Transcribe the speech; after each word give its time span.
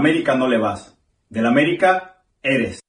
América 0.00 0.34
no 0.34 0.48
le 0.48 0.56
vas. 0.56 0.96
Del 1.28 1.44
América 1.44 2.24
eres. 2.42 2.80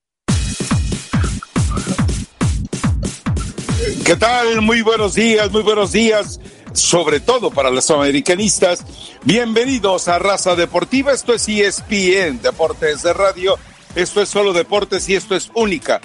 ¿Qué 4.05 4.15
tal? 4.15 4.61
Muy 4.61 4.81
buenos 4.81 5.13
días, 5.13 5.51
muy 5.51 5.61
buenos 5.61 5.91
días, 5.91 6.39
sobre 6.71 7.19
todo 7.19 7.51
para 7.51 7.69
los 7.69 7.91
americanistas. 7.91 8.85
Bienvenidos 9.25 10.07
a 10.07 10.19
Raza 10.19 10.55
Deportiva. 10.55 11.11
Esto 11.11 11.33
es 11.33 11.49
ESPN, 11.49 12.41
Deportes 12.41 13.03
de 13.03 13.11
Radio. 13.11 13.59
Esto 13.93 14.21
es 14.21 14.29
solo 14.29 14.53
deportes 14.53 15.09
y 15.09 15.15
esto 15.15 15.35
es 15.35 15.51
única, 15.53 15.99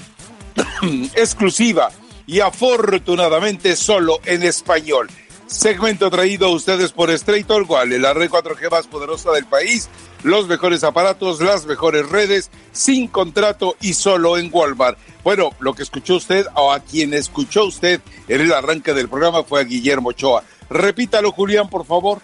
exclusiva 1.14 1.92
y 2.26 2.40
afortunadamente 2.40 3.76
solo 3.76 4.18
en 4.24 4.42
español. 4.42 5.08
Segmento 5.46 6.10
traído 6.10 6.46
a 6.46 6.50
ustedes 6.50 6.90
por 6.90 7.08
Straight 7.10 7.48
Wall, 7.48 8.02
la 8.02 8.12
red 8.12 8.28
4G 8.28 8.68
más 8.68 8.88
poderosa 8.88 9.30
del 9.30 9.46
país, 9.46 9.88
los 10.24 10.48
mejores 10.48 10.82
aparatos, 10.82 11.40
las 11.40 11.66
mejores 11.66 12.08
redes, 12.08 12.50
sin 12.72 13.06
contrato 13.06 13.76
y 13.80 13.94
solo 13.94 14.38
en 14.38 14.50
Walmart. 14.52 14.98
Bueno, 15.22 15.50
lo 15.60 15.72
que 15.72 15.84
escuchó 15.84 16.16
usted 16.16 16.46
o 16.54 16.72
a 16.72 16.80
quien 16.80 17.14
escuchó 17.14 17.64
usted 17.64 18.00
en 18.26 18.40
el 18.40 18.52
arranque 18.52 18.92
del 18.92 19.08
programa 19.08 19.44
fue 19.44 19.60
a 19.60 19.64
Guillermo 19.64 20.08
Ochoa. 20.08 20.42
Repítalo, 20.68 21.30
Julián, 21.30 21.70
por 21.70 21.86
favor. 21.86 22.20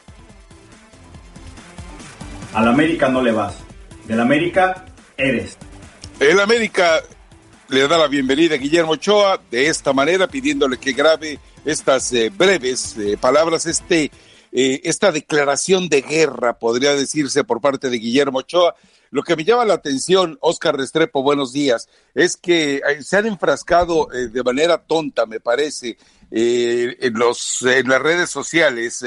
Al 2.55 2.67
América 2.67 3.09
no 3.09 3.23
le 3.23 3.31
vas. 3.31 3.55
Del 4.05 4.21
América 4.21 4.85
eres. 5.17 5.57
El 6.19 6.41
América 6.41 7.01
le 7.69 7.87
da 7.87 7.99
la 7.99 8.09
bienvenida 8.09 8.57
a 8.57 8.59
Guillermo 8.59 8.93
Ochoa 8.93 9.41
de 9.49 9.69
esta 9.69 9.93
manera, 9.93 10.27
pidiéndole 10.27 10.77
que 10.77 10.93
grabe 10.93 11.39
estas 11.65 12.13
eh, 12.13 12.31
breves 12.31 12.97
eh, 12.99 13.17
palabras, 13.21 13.67
este, 13.67 14.11
eh, 14.53 14.81
esta 14.85 15.13
declaración 15.13 15.89
de 15.89 16.03
guerra, 16.03 16.59
podría 16.59 16.95
decirse, 16.95 17.45
por 17.45 17.61
parte 17.61 17.91
de 17.91 17.99
Guillermo 17.99 18.39
Ochoa. 18.39 18.75
Lo 19.11 19.23
que 19.23 19.37
me 19.37 19.45
llama 19.45 19.65
la 19.67 19.75
atención, 19.75 20.39
Oscar 20.41 20.77
Restrepo, 20.77 21.23
buenos 21.23 21.53
días, 21.53 21.89
es 22.15 22.37
que 22.37 22.81
se 23.03 23.17
han 23.19 23.27
enfrascado 23.27 24.09
de 24.11 24.43
manera 24.43 24.79
tonta, 24.79 25.27
me 25.27 25.39
parece, 25.39 25.99
en, 26.31 27.13
los, 27.13 27.61
en 27.61 27.89
las 27.91 28.01
redes 28.01 28.31
sociales, 28.31 29.05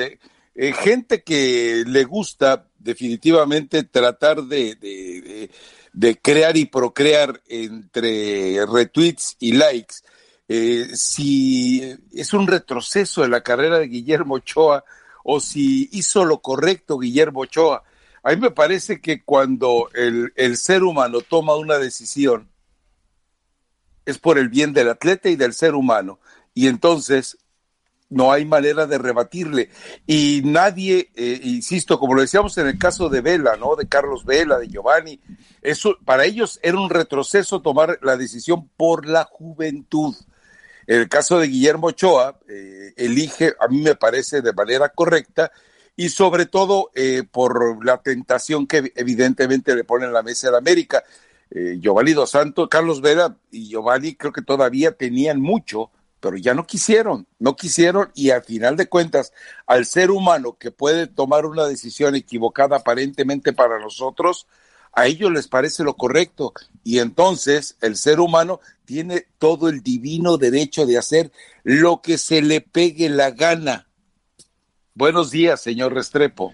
gente 0.55 1.23
que 1.23 1.83
le 1.87 2.03
gusta 2.03 2.67
definitivamente 2.77 3.81
tratar 3.81 4.43
de- 4.43 5.49
de 5.91 6.19
crear 6.21 6.55
y 6.55 6.65
procrear 6.65 7.41
entre 7.47 8.63
retweets 8.67 9.37
y 9.39 9.53
likes. 9.53 9.95
Eh, 10.47 10.89
si 10.93 11.97
es 12.13 12.33
un 12.33 12.47
retroceso 12.47 13.23
en 13.23 13.31
la 13.31 13.41
carrera 13.41 13.79
de 13.79 13.87
Guillermo 13.87 14.35
Ochoa 14.35 14.83
o 15.23 15.39
si 15.39 15.89
hizo 15.91 16.23
lo 16.23 16.39
correcto 16.41 16.99
Guillermo 16.99 17.41
Ochoa. 17.41 17.83
A 18.23 18.31
mí 18.31 18.37
me 18.37 18.51
parece 18.51 19.01
que 19.01 19.23
cuando 19.23 19.89
el, 19.93 20.33
el 20.35 20.57
ser 20.57 20.83
humano 20.83 21.21
toma 21.21 21.55
una 21.55 21.77
decisión 21.77 22.49
es 24.05 24.19
por 24.19 24.37
el 24.37 24.49
bien 24.49 24.73
del 24.73 24.89
atleta 24.89 25.29
y 25.29 25.35
del 25.35 25.53
ser 25.53 25.75
humano. 25.75 26.19
Y 26.53 26.67
entonces 26.67 27.37
no 28.09 28.31
hay 28.31 28.45
manera 28.45 28.85
de 28.85 28.97
rebatirle. 28.97 29.69
Y 30.05 30.41
nadie, 30.45 31.11
eh, 31.15 31.39
insisto, 31.43 31.99
como 31.99 32.13
lo 32.13 32.21
decíamos 32.21 32.57
en 32.57 32.67
el 32.67 32.77
caso 32.77 33.09
de 33.09 33.21
Vela, 33.21 33.57
¿no? 33.57 33.75
De 33.75 33.87
Carlos 33.87 34.25
Vela, 34.25 34.59
de 34.59 34.67
Giovanni, 34.67 35.19
eso 35.61 35.97
para 36.05 36.25
ellos 36.25 36.59
era 36.61 36.79
un 36.79 36.89
retroceso 36.89 37.61
tomar 37.61 37.99
la 38.01 38.15
decisión 38.15 38.69
por 38.77 39.07
la 39.07 39.23
juventud. 39.23 40.15
El 40.87 41.09
caso 41.09 41.39
de 41.39 41.47
Guillermo 41.47 41.87
Ochoa, 41.87 42.39
eh, 42.47 42.93
elige, 42.97 43.53
a 43.59 43.67
mí 43.67 43.81
me 43.81 43.95
parece, 43.95 44.41
de 44.41 44.53
manera 44.53 44.89
correcta 44.89 45.51
y 45.95 46.09
sobre 46.09 46.45
todo 46.45 46.91
eh, 46.93 47.23
por 47.29 47.83
la 47.85 48.01
tentación 48.01 48.67
que 48.67 48.91
evidentemente 48.95 49.75
le 49.75 49.83
pone 49.83 50.05
en 50.05 50.13
la 50.13 50.23
mesa 50.23 50.51
de 50.51 50.57
América. 50.57 51.03
Eh, 51.49 51.77
Giovanni 51.79 52.13
Dos 52.13 52.31
Santos, 52.31 52.67
Carlos 52.69 53.01
Vela 53.01 53.37
y 53.51 53.69
Giovanni 53.69 54.15
creo 54.15 54.33
que 54.33 54.41
todavía 54.41 54.91
tenían 54.91 55.39
mucho, 55.39 55.91
pero 56.19 56.37
ya 56.37 56.53
no 56.53 56.65
quisieron, 56.65 57.27
no 57.39 57.55
quisieron 57.55 58.11
y 58.13 58.31
al 58.31 58.43
final 58.43 58.75
de 58.75 58.87
cuentas, 58.87 59.31
al 59.67 59.85
ser 59.85 60.11
humano 60.11 60.57
que 60.59 60.71
puede 60.71 61.07
tomar 61.07 61.45
una 61.45 61.65
decisión 61.65 62.15
equivocada 62.15 62.77
aparentemente 62.77 63.53
para 63.53 63.79
nosotros, 63.79 64.47
a 64.95 65.07
ellos 65.07 65.31
les 65.31 65.47
parece 65.47 65.83
lo 65.83 65.95
correcto 65.95 66.53
y 66.83 66.99
entonces 66.99 67.75
el 67.81 67.97
ser 67.97 68.19
humano 68.19 68.61
tiene 68.85 69.25
todo 69.37 69.67
el 69.67 69.83
divino 69.83 70.37
derecho 70.37 70.85
de 70.85 70.97
hacer 70.97 71.31
lo 71.63 72.01
que 72.01 72.17
se 72.17 72.41
le 72.41 72.61
pegue 72.61 73.09
la 73.09 73.31
gana. 73.31 73.87
Buenos 74.93 75.31
días, 75.31 75.61
señor 75.61 75.93
Restrepo. 75.93 76.53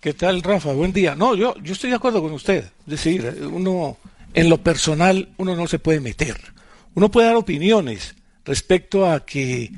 ¿Qué 0.00 0.12
tal, 0.12 0.42
Rafa? 0.42 0.72
Buen 0.72 0.92
día. 0.92 1.14
No, 1.14 1.34
yo, 1.34 1.54
yo 1.62 1.72
estoy 1.72 1.90
de 1.90 1.96
acuerdo 1.96 2.20
con 2.20 2.32
usted. 2.32 2.64
Es 2.64 2.86
decir, 2.86 3.48
uno, 3.50 3.96
en 4.34 4.50
lo 4.50 4.58
personal, 4.58 5.28
uno 5.38 5.54
no 5.54 5.66
se 5.66 5.78
puede 5.78 6.00
meter. 6.00 6.36
Uno 6.94 7.10
puede 7.10 7.28
dar 7.28 7.36
opiniones 7.36 8.14
respecto 8.44 9.08
a 9.08 9.24
que 9.24 9.70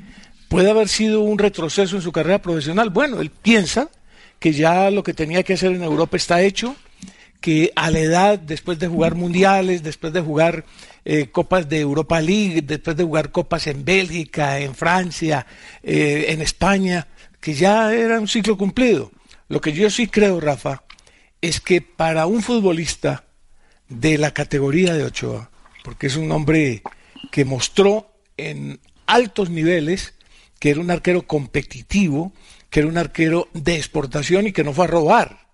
puede 0.49 0.69
haber 0.69 0.87
sido 0.87 1.21
un 1.21 1.37
retroceso 1.37 1.95
en 1.95 2.01
su 2.01 2.11
carrera 2.11 2.41
profesional. 2.41 2.89
Bueno, 2.89 3.21
él 3.21 3.29
piensa 3.29 3.89
que 4.39 4.53
ya 4.53 4.89
lo 4.91 5.03
que 5.03 5.13
tenía 5.13 5.43
que 5.43 5.53
hacer 5.53 5.71
en 5.71 5.83
Europa 5.83 6.17
está 6.17 6.41
hecho, 6.41 6.75
que 7.47 7.71
a 7.77 7.89
la 7.91 7.99
edad, 7.99 8.39
después 8.39 8.77
de 8.77 8.89
jugar 8.89 9.15
mundiales, 9.15 9.81
después 9.81 10.11
de 10.11 10.19
jugar 10.19 10.65
eh, 11.05 11.29
copas 11.31 11.69
de 11.69 11.79
Europa 11.79 12.19
League, 12.19 12.61
después 12.61 12.97
de 12.97 13.05
jugar 13.05 13.31
copas 13.31 13.67
en 13.67 13.85
Bélgica, 13.85 14.59
en 14.59 14.75
Francia, 14.75 15.47
eh, 15.81 16.25
en 16.27 16.41
España, 16.41 17.07
que 17.39 17.53
ya 17.53 17.93
era 17.93 18.19
un 18.19 18.27
ciclo 18.27 18.57
cumplido. 18.57 19.13
Lo 19.47 19.61
que 19.61 19.71
yo 19.71 19.89
sí 19.89 20.07
creo, 20.07 20.41
Rafa, 20.41 20.83
es 21.39 21.61
que 21.61 21.79
para 21.79 22.25
un 22.25 22.43
futbolista 22.43 23.23
de 23.87 24.17
la 24.17 24.31
categoría 24.31 24.93
de 24.93 25.05
Ochoa, 25.05 25.49
porque 25.85 26.07
es 26.07 26.17
un 26.17 26.29
hombre 26.33 26.83
que 27.31 27.45
mostró 27.45 28.11
en 28.35 28.81
altos 29.05 29.49
niveles 29.49 30.15
que 30.59 30.71
era 30.71 30.81
un 30.81 30.91
arquero 30.91 31.25
competitivo, 31.25 32.33
que 32.69 32.81
era 32.81 32.89
un 32.89 32.97
arquero 32.97 33.47
de 33.53 33.77
exportación 33.77 34.47
y 34.47 34.51
que 34.51 34.65
no 34.65 34.73
fue 34.73 34.83
a 34.83 34.89
robar. 34.89 35.46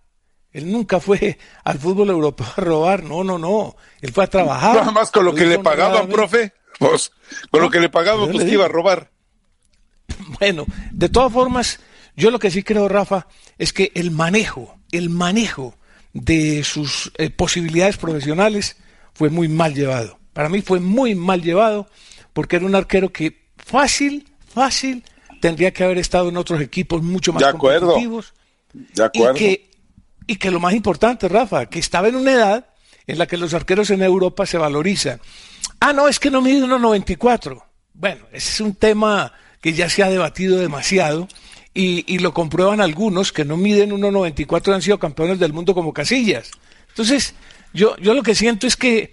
Él 0.54 0.72
nunca 0.72 1.00
fue 1.00 1.38
al 1.64 1.80
fútbol 1.80 2.10
europeo 2.10 2.48
a 2.56 2.62
robar, 2.62 3.04
no, 3.04 3.24
no, 3.24 3.38
no. 3.38 3.76
Él 4.02 4.14
fue 4.14 4.24
a 4.24 4.28
trabajar. 4.28 4.76
Nada 4.76 4.92
más 4.92 5.12
con 5.12 5.26
lo 5.26 5.34
que 5.34 5.46
le 5.46 5.60
pagaban, 5.60 6.08
profe. 6.08 6.54
Pues, 6.80 7.12
con 7.52 7.62
lo 7.62 7.70
que 7.70 7.80
le 7.80 7.90
pagaban, 7.90 8.32
pues 8.32 8.50
iba 8.52 8.66
a 8.66 8.70
robar. 8.70 9.12
Bueno, 10.40 10.66
de 10.92 11.10
todas 11.10 11.32
formas, 11.32 11.80
yo 12.16 12.30
lo 12.30 12.38
que 12.40 12.52
sí 12.52 12.62
creo, 12.62 12.88
Rafa, 12.88 13.28
es 13.58 13.72
que 13.72 13.92
el 13.96 14.12
manejo, 14.12 14.78
el 14.92 15.10
manejo 15.10 15.76
de 16.14 16.64
sus 16.64 17.12
eh, 17.18 17.30
posibilidades 17.30 17.98
profesionales 17.98 18.78
fue 19.14 19.30
muy 19.30 19.48
mal 19.48 19.74
llevado. 19.74 20.20
Para 20.34 20.50
mí 20.50 20.62
fue 20.62 20.80
muy 20.80 21.16
mal 21.16 21.42
llevado 21.42 21.88
porque 22.34 22.58
era 22.58 22.66
un 22.66 22.76
arquero 22.76 23.12
que 23.12 23.48
fácil, 23.58 24.28
fácil, 24.46 25.04
tendría 25.42 25.72
que 25.72 25.84
haber 25.84 25.98
estado 25.98 26.30
en 26.30 26.38
otros 26.38 26.62
equipos 26.62 27.02
mucho 27.02 27.34
más 27.34 27.42
De 27.44 27.50
acuerdo. 27.50 27.88
competitivos. 27.88 28.34
De 28.74 29.04
acuerdo. 29.04 29.36
Y 29.36 29.40
que, 29.40 29.70
y 30.28 30.36
que 30.38 30.52
lo 30.52 30.60
más 30.60 30.74
importante, 30.74 31.28
Rafa, 31.28 31.66
que 31.66 31.80
estaba 31.80 32.08
en 32.08 32.16
una 32.16 32.32
edad 32.32 32.66
en 33.08 33.18
la 33.18 33.28
que 33.28 33.38
los 33.38 33.54
arqueros 33.54 33.90
en 33.90 34.02
Europa 34.02 34.46
se 34.46 34.58
valorizan. 34.58 35.20
ah, 35.80 35.94
no, 35.94 36.08
es 36.08 36.20
que 36.20 36.32
no 36.32 36.42
mide 36.42 36.66
1,94. 36.66 37.64
Bueno, 37.94 38.26
ese 38.32 38.52
es 38.52 38.62
un 38.62 38.76
tema 38.76 39.34
que 39.62 39.74
ya 39.74 39.90
se 39.90 40.04
ha 40.04 40.10
debatido 40.10 40.60
demasiado 40.60 41.28
y, 41.74 42.20
lo 42.20 42.34
comprueban 42.34 42.82
algunos 42.82 43.32
que 43.32 43.46
no 43.46 43.58
miden 43.58 43.92
1,94 43.92 44.74
han 44.74 44.82
sido 44.82 45.00
campeones 45.00 45.40
del 45.40 45.54
mundo 45.54 45.74
como 45.74 45.94
Casillas. 45.94 46.52
Entonces, 46.90 47.34
yo, 47.74 47.98
yo 47.98 48.14
lo 48.14 48.22
que 48.22 48.36
siento 48.36 48.68
es 48.68 48.78
que 48.78 49.10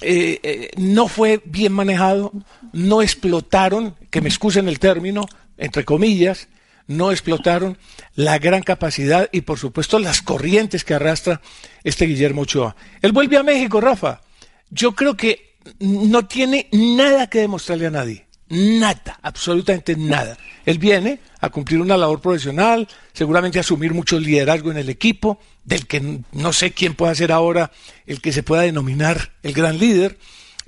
eh, 0.00 0.40
eh, 0.42 0.70
no 0.78 1.08
fue 1.08 1.42
bien 1.44 1.72
manejado, 1.72 2.32
no 2.72 3.02
explotaron, 3.02 3.94
que 4.10 4.22
me 4.22 4.28
excusen 4.28 4.68
el 4.68 4.78
término, 4.78 5.26
entre 5.58 5.84
comillas, 5.84 6.48
no 6.88 7.12
explotaron 7.12 7.78
la 8.16 8.38
gran 8.38 8.62
capacidad 8.62 9.28
y 9.30 9.42
por 9.42 9.58
supuesto 9.58 10.00
las 10.00 10.22
corrientes 10.22 10.84
que 10.84 10.94
arrastra 10.94 11.40
este 11.84 12.06
Guillermo 12.06 12.42
Ochoa. 12.42 12.74
Él 13.00 13.12
vuelve 13.12 13.36
a 13.36 13.44
México, 13.44 13.80
Rafa. 13.80 14.22
Yo 14.70 14.96
creo 14.96 15.16
que 15.16 15.54
no 15.78 16.26
tiene 16.26 16.68
nada 16.72 17.28
que 17.28 17.40
demostrarle 17.40 17.86
a 17.86 17.90
nadie. 17.90 18.26
Nada, 18.50 19.18
absolutamente 19.22 19.94
nada. 19.94 20.38
Él 20.64 20.78
viene 20.78 21.20
a 21.40 21.50
cumplir 21.50 21.80
una 21.80 21.98
labor 21.98 22.20
profesional, 22.20 22.88
seguramente 23.12 23.58
a 23.58 23.60
asumir 23.60 23.92
mucho 23.92 24.18
liderazgo 24.18 24.70
en 24.70 24.78
el 24.78 24.88
equipo, 24.88 25.38
del 25.64 25.86
que 25.86 26.20
no 26.32 26.52
sé 26.54 26.72
quién 26.72 26.94
pueda 26.94 27.14
ser 27.14 27.30
ahora 27.30 27.70
el 28.06 28.22
que 28.22 28.32
se 28.32 28.42
pueda 28.42 28.62
denominar 28.62 29.32
el 29.42 29.52
gran 29.52 29.78
líder. 29.78 30.18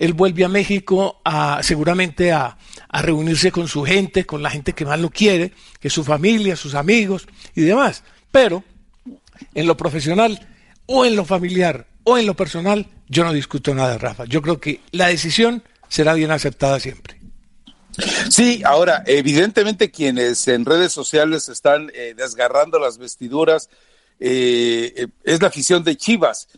Él 0.01 0.15
vuelve 0.15 0.47
a 0.47 0.49
México 0.49 1.21
a, 1.27 1.63
seguramente 1.63 2.33
a, 2.33 2.57
a 2.89 3.03
reunirse 3.03 3.53
con 3.53 3.69
su 3.69 3.85
gente, 3.85 4.25
con 4.25 4.43
la 4.43 4.49
gente 4.49 4.73
que 4.73 4.87
más 4.87 4.99
lo 4.99 5.11
quiere, 5.11 5.53
que 5.79 5.89
es 5.89 5.95
su 5.95 6.05
familia, 6.05 6.57
sus 6.57 6.75
amigos 6.75 7.29
y 7.55 7.61
demás. 7.61 8.03
Pero 8.31 8.65
en 9.55 9.67
lo 9.67 9.77
profesional 9.77 10.49
o 10.87 11.05
en 11.05 11.17
lo 11.17 11.27
familiar 11.27 11.87
o 12.05 12.17
en 12.17 12.25
lo 12.25 12.35
personal, 12.35 12.87
yo 13.09 13.25
no 13.25 13.33
discuto 13.35 13.75
nada, 13.75 13.99
Rafa. 13.99 14.25
Yo 14.25 14.41
creo 14.41 14.59
que 14.59 14.81
la 14.91 15.09
decisión 15.09 15.63
será 15.89 16.15
bien 16.15 16.31
aceptada 16.31 16.81
siempre. 16.81 17.21
Sí, 18.31 18.63
ahora, 18.65 19.03
evidentemente 19.07 19.91
quienes 19.91 20.49
en 20.49 20.65
redes 20.65 20.93
sociales 20.93 21.51
están 21.51 21.91
eh, 21.93 22.15
desgarrando 22.17 22.79
las 22.79 22.97
vestiduras 22.97 23.69
eh, 24.19 24.95
eh, 24.97 25.07
es 25.25 25.43
la 25.43 25.49
afición 25.49 25.85
de 25.85 25.99
Chivas. 25.99 26.49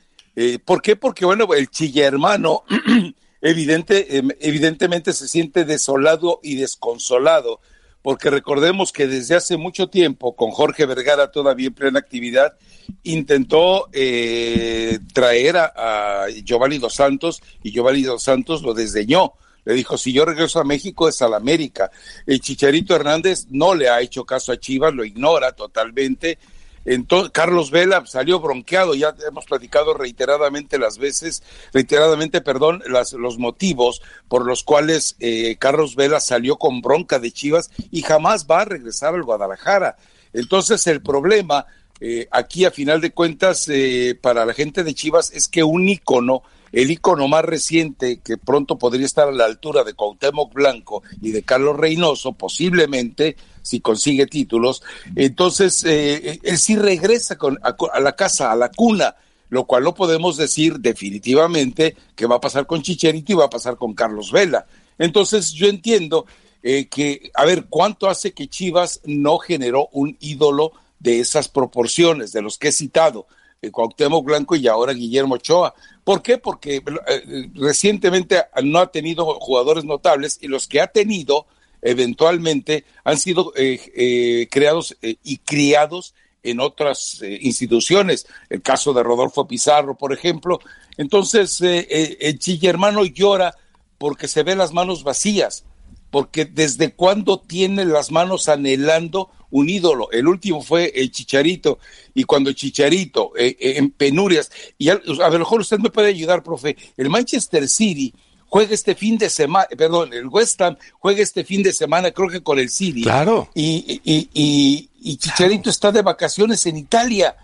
¿Por 0.65 0.81
qué? 0.81 0.97
Porque, 0.97 1.27
bueno, 1.27 1.53
el 1.53 1.69
chilla 1.69 2.07
hermano 2.07 2.63
evidente, 3.43 4.17
em, 4.17 4.31
evidentemente 4.41 5.13
se 5.13 5.29
siente 5.29 5.65
desolado 5.65 6.41
y 6.43 6.55
desconsolado, 6.55 7.61
porque 8.01 8.31
recordemos 8.31 8.93
que 8.93 9.07
desde 9.07 9.35
hace 9.35 9.57
mucho 9.57 9.89
tiempo, 9.89 10.35
con 10.35 10.51
Jorge 10.51 10.87
Vergara 10.87 11.31
todavía 11.31 11.69
en 11.69 11.75
plena 11.75 11.99
actividad, 11.99 12.57
intentó 13.03 13.89
eh, 13.93 14.99
traer 15.13 15.57
a, 15.57 16.25
a 16.25 16.29
Giovanni 16.31 16.79
Dos 16.79 16.95
Santos 16.95 17.43
y 17.63 17.73
Giovanni 17.73 18.03
Dos 18.03 18.23
Santos 18.23 18.63
lo 18.63 18.75
desdeñó. 18.75 19.35
Le 19.65 19.75
dijo, 19.75 19.97
si 19.97 20.13
yo 20.13 20.25
regreso 20.25 20.59
a 20.59 20.65
México 20.65 21.09
es 21.09 21.23
a 21.23 21.29
la 21.29 21.37
América. 21.37 21.91
El 22.27 22.41
Chicharito 22.41 22.97
Hernández 22.97 23.47
no 23.51 23.75
le 23.75 23.89
ha 23.89 24.01
hecho 24.01 24.25
caso 24.25 24.51
a 24.51 24.59
Chivas, 24.59 24.93
lo 24.93 25.05
ignora 25.05 25.53
totalmente. 25.53 26.39
Entonces, 26.85 27.31
Carlos 27.33 27.71
Vela 27.71 28.05
salió 28.07 28.41
bronqueado, 28.41 28.95
ya 28.95 29.15
hemos 29.29 29.45
platicado 29.45 29.95
reiteradamente 29.95 30.79
las 30.79 30.99
veces, 30.99 31.43
reiteradamente, 31.73 32.41
perdón, 32.41 32.83
las, 32.89 33.13
los 33.13 33.39
motivos 33.39 34.03
por 34.29 34.47
los 34.47 34.65
cuales 34.65 35.17
eh, 35.21 35.57
Carlos 35.59 35.95
Vela 35.95 36.21
salió 36.21 36.57
con 36.57 36.81
bronca 36.81 37.19
de 37.19 37.31
Chivas 37.31 37.71
y 37.91 38.03
jamás 38.03 38.47
va 38.51 38.63
a 38.63 38.67
regresar 38.67 39.15
al 39.15 39.23
Guadalajara. 39.23 39.97
Entonces, 40.33 40.87
el 40.87 41.03
problema 41.03 41.67
eh, 42.01 42.27
aquí, 42.31 42.65
a 42.65 42.71
final 42.71 43.01
de 43.01 43.13
cuentas, 43.13 43.69
eh, 43.69 44.19
para 44.21 44.45
la 44.45 44.55
gente 44.55 44.83
de 44.83 44.95
Chivas 44.95 45.31
es 45.33 45.49
que 45.49 45.63
un 45.63 45.89
ícono 45.89 46.43
el 46.73 46.91
icono 46.91 47.29
más 47.29 47.45
reciente 47.45 48.21
que 48.21 48.39
pronto 48.39 48.79
podría 48.79 49.05
estar 49.05 49.29
a 49.29 49.33
la 49.33 49.45
altura 49.45 49.85
de 49.85 49.93
Cuauhtémoc 49.93 50.53
Blanco 50.53 51.03
y 51.21 51.31
de 51.31 51.43
Carlos 51.43 51.77
Reynoso, 51.77 52.33
posiblemente, 52.33 53.37
si 53.63 53.81
consigue 53.81 54.27
títulos, 54.27 54.83
entonces 55.17 55.85
eh, 55.85 56.41
él 56.43 56.59
sí 56.59 56.77
regresa 56.77 57.37
a, 57.63 58.01
la 58.01 58.13
casa, 58.13 58.53
a 58.53 58.57
la 58.57 58.71
cuna, 58.71 59.17
lo 59.49 59.65
cual 59.65 59.85
no 59.85 59.95
podemos 59.95 60.37
decir 60.37 60.81
definitivamente 60.81 61.97
que 62.17 62.27
va 62.27 62.37
a 62.37 62.41
pasar 62.41 62.67
con 62.67 62.83
Chicherito 62.83 63.33
y 63.33 63.37
va 63.37 63.47
a 63.47 63.51
pasar 63.51 63.77
con 63.77 63.95
Carlos 63.95 64.33
Vela. 64.33 64.67
Entonces 64.99 65.53
yo 65.53 65.69
entiendo 65.69 66.27
eh, 66.63 66.87
que, 66.87 67.31
a 67.35 67.45
ver, 67.45 67.67
¿cuánto 67.69 68.09
hace 68.09 68.33
que 68.33 68.49
Chivas 68.49 69.01
no 69.05 69.39
generó 69.39 69.89
un 69.93 70.17
ídolo 70.21 70.73
de 71.01 71.21
esas 71.21 71.49
proporciones, 71.49 72.33
de 72.33 72.43
los 72.43 72.57
que 72.57 72.69
he 72.69 72.73
citado? 72.73 73.27
Eh, 73.61 73.71
Cuauhtémoc 73.71 74.25
Blanco 74.25 74.57
y 74.57 74.69
ahora 74.69 74.93
Guillermo 74.93 75.35
Ochoa. 75.35 75.75
¿Por 76.05 76.23
qué? 76.23 76.39
Porque 76.39 76.83
eh, 77.07 77.51
recientemente 77.55 78.43
no 78.63 78.79
ha 78.79 78.91
tenido 78.91 79.25
jugadores 79.41 79.85
notables 79.85 80.39
y 80.41 80.49
los 80.49 80.67
que 80.67 80.81
ha 80.81 80.89
tenido 80.89 81.47
eventualmente 81.83 82.85
han 83.05 83.19
sido 83.19 83.53
eh, 83.57 83.81
eh, 83.95 84.49
creados 84.51 84.97
eh, 85.03 85.17
y 85.23 85.39
criados 85.39 86.15
en 86.43 86.61
otras 86.61 87.21
eh, 87.23 87.39
instituciones. 87.43 88.27
El 88.49 88.63
caso 88.63 88.93
de 88.93 89.03
Rodolfo 89.03 89.47
Pizarro, 89.47 89.97
por 89.97 90.13
ejemplo. 90.13 90.61
Entonces, 90.97 91.61
eh, 91.61 91.87
eh, 91.91 92.19
el 92.21 92.39
chillermano 92.39 93.05
llora 93.05 93.55
porque 93.99 94.27
se 94.27 94.43
ve 94.43 94.57
las 94.57 94.73
manos 94.73 95.05
vacías, 95.05 95.65
porque 96.11 96.45
desde 96.45 96.95
cuándo 96.95 97.39
tiene 97.41 97.85
las 97.85 98.11
manos 98.11 98.49
anhelando 98.49 99.31
un 99.51 99.69
ídolo. 99.69 100.11
El 100.11 100.27
último 100.27 100.63
fue 100.63 100.93
el 100.97 101.13
Chicharito, 101.13 101.79
y 102.15 102.25
cuando 102.25 102.51
el 102.51 102.57
Chicharito, 102.57 103.33
en 103.37 103.91
penurias, 103.91 104.51
y 104.79 104.89
a, 104.89 104.95
a 104.95 105.31
lo 105.31 105.39
mejor 105.39 105.61
usted 105.61 105.79
me 105.79 105.91
puede 105.91 106.09
ayudar, 106.09 106.43
profe, 106.43 106.77
el 106.97 107.11
Manchester 107.11 107.69
City 107.69 108.13
juega 108.53 108.75
este 108.75 108.95
fin 108.95 109.17
de 109.17 109.31
semana, 109.31 109.67
perdón, 109.79 110.13
el 110.13 110.29
West 110.29 110.61
Ham 110.61 110.77
juega 110.99 111.23
este 111.23 111.43
fin 111.43 111.63
de 111.63 111.73
semana, 111.73 112.11
creo 112.11 112.29
que 112.29 112.43
con 112.43 112.59
el 112.59 112.69
City. 112.69 113.03
Claro. 113.03 113.49
Y, 113.55 113.99
y, 114.05 114.29
y, 114.35 114.91
y 115.01 115.17
Chicharito 115.17 115.71
está 115.71 115.91
de 115.91 116.03
vacaciones 116.03 116.67
en 116.67 116.77
Italia, 116.77 117.35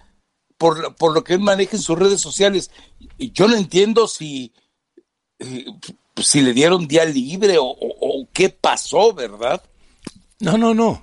por, 0.59 0.95
por 0.97 1.15
lo 1.15 1.25
que 1.25 1.33
él 1.33 1.41
maneja 1.41 1.79
en 1.79 1.83
sus 1.83 1.99
redes 1.99 2.21
sociales. 2.21 2.71
Y 3.17 3.33
yo 3.33 3.49
no 3.49 3.57
entiendo 3.57 4.07
si, 4.07 4.53
eh, 5.39 5.65
si 6.23 6.43
le 6.43 6.53
dieron 6.53 6.87
día 6.87 7.07
libre 7.07 7.57
o, 7.57 7.65
o, 7.65 7.77
o 8.01 8.29
qué 8.31 8.51
pasó, 8.51 9.15
¿verdad? 9.15 9.63
No, 10.41 10.59
no, 10.59 10.75
no. 10.75 11.01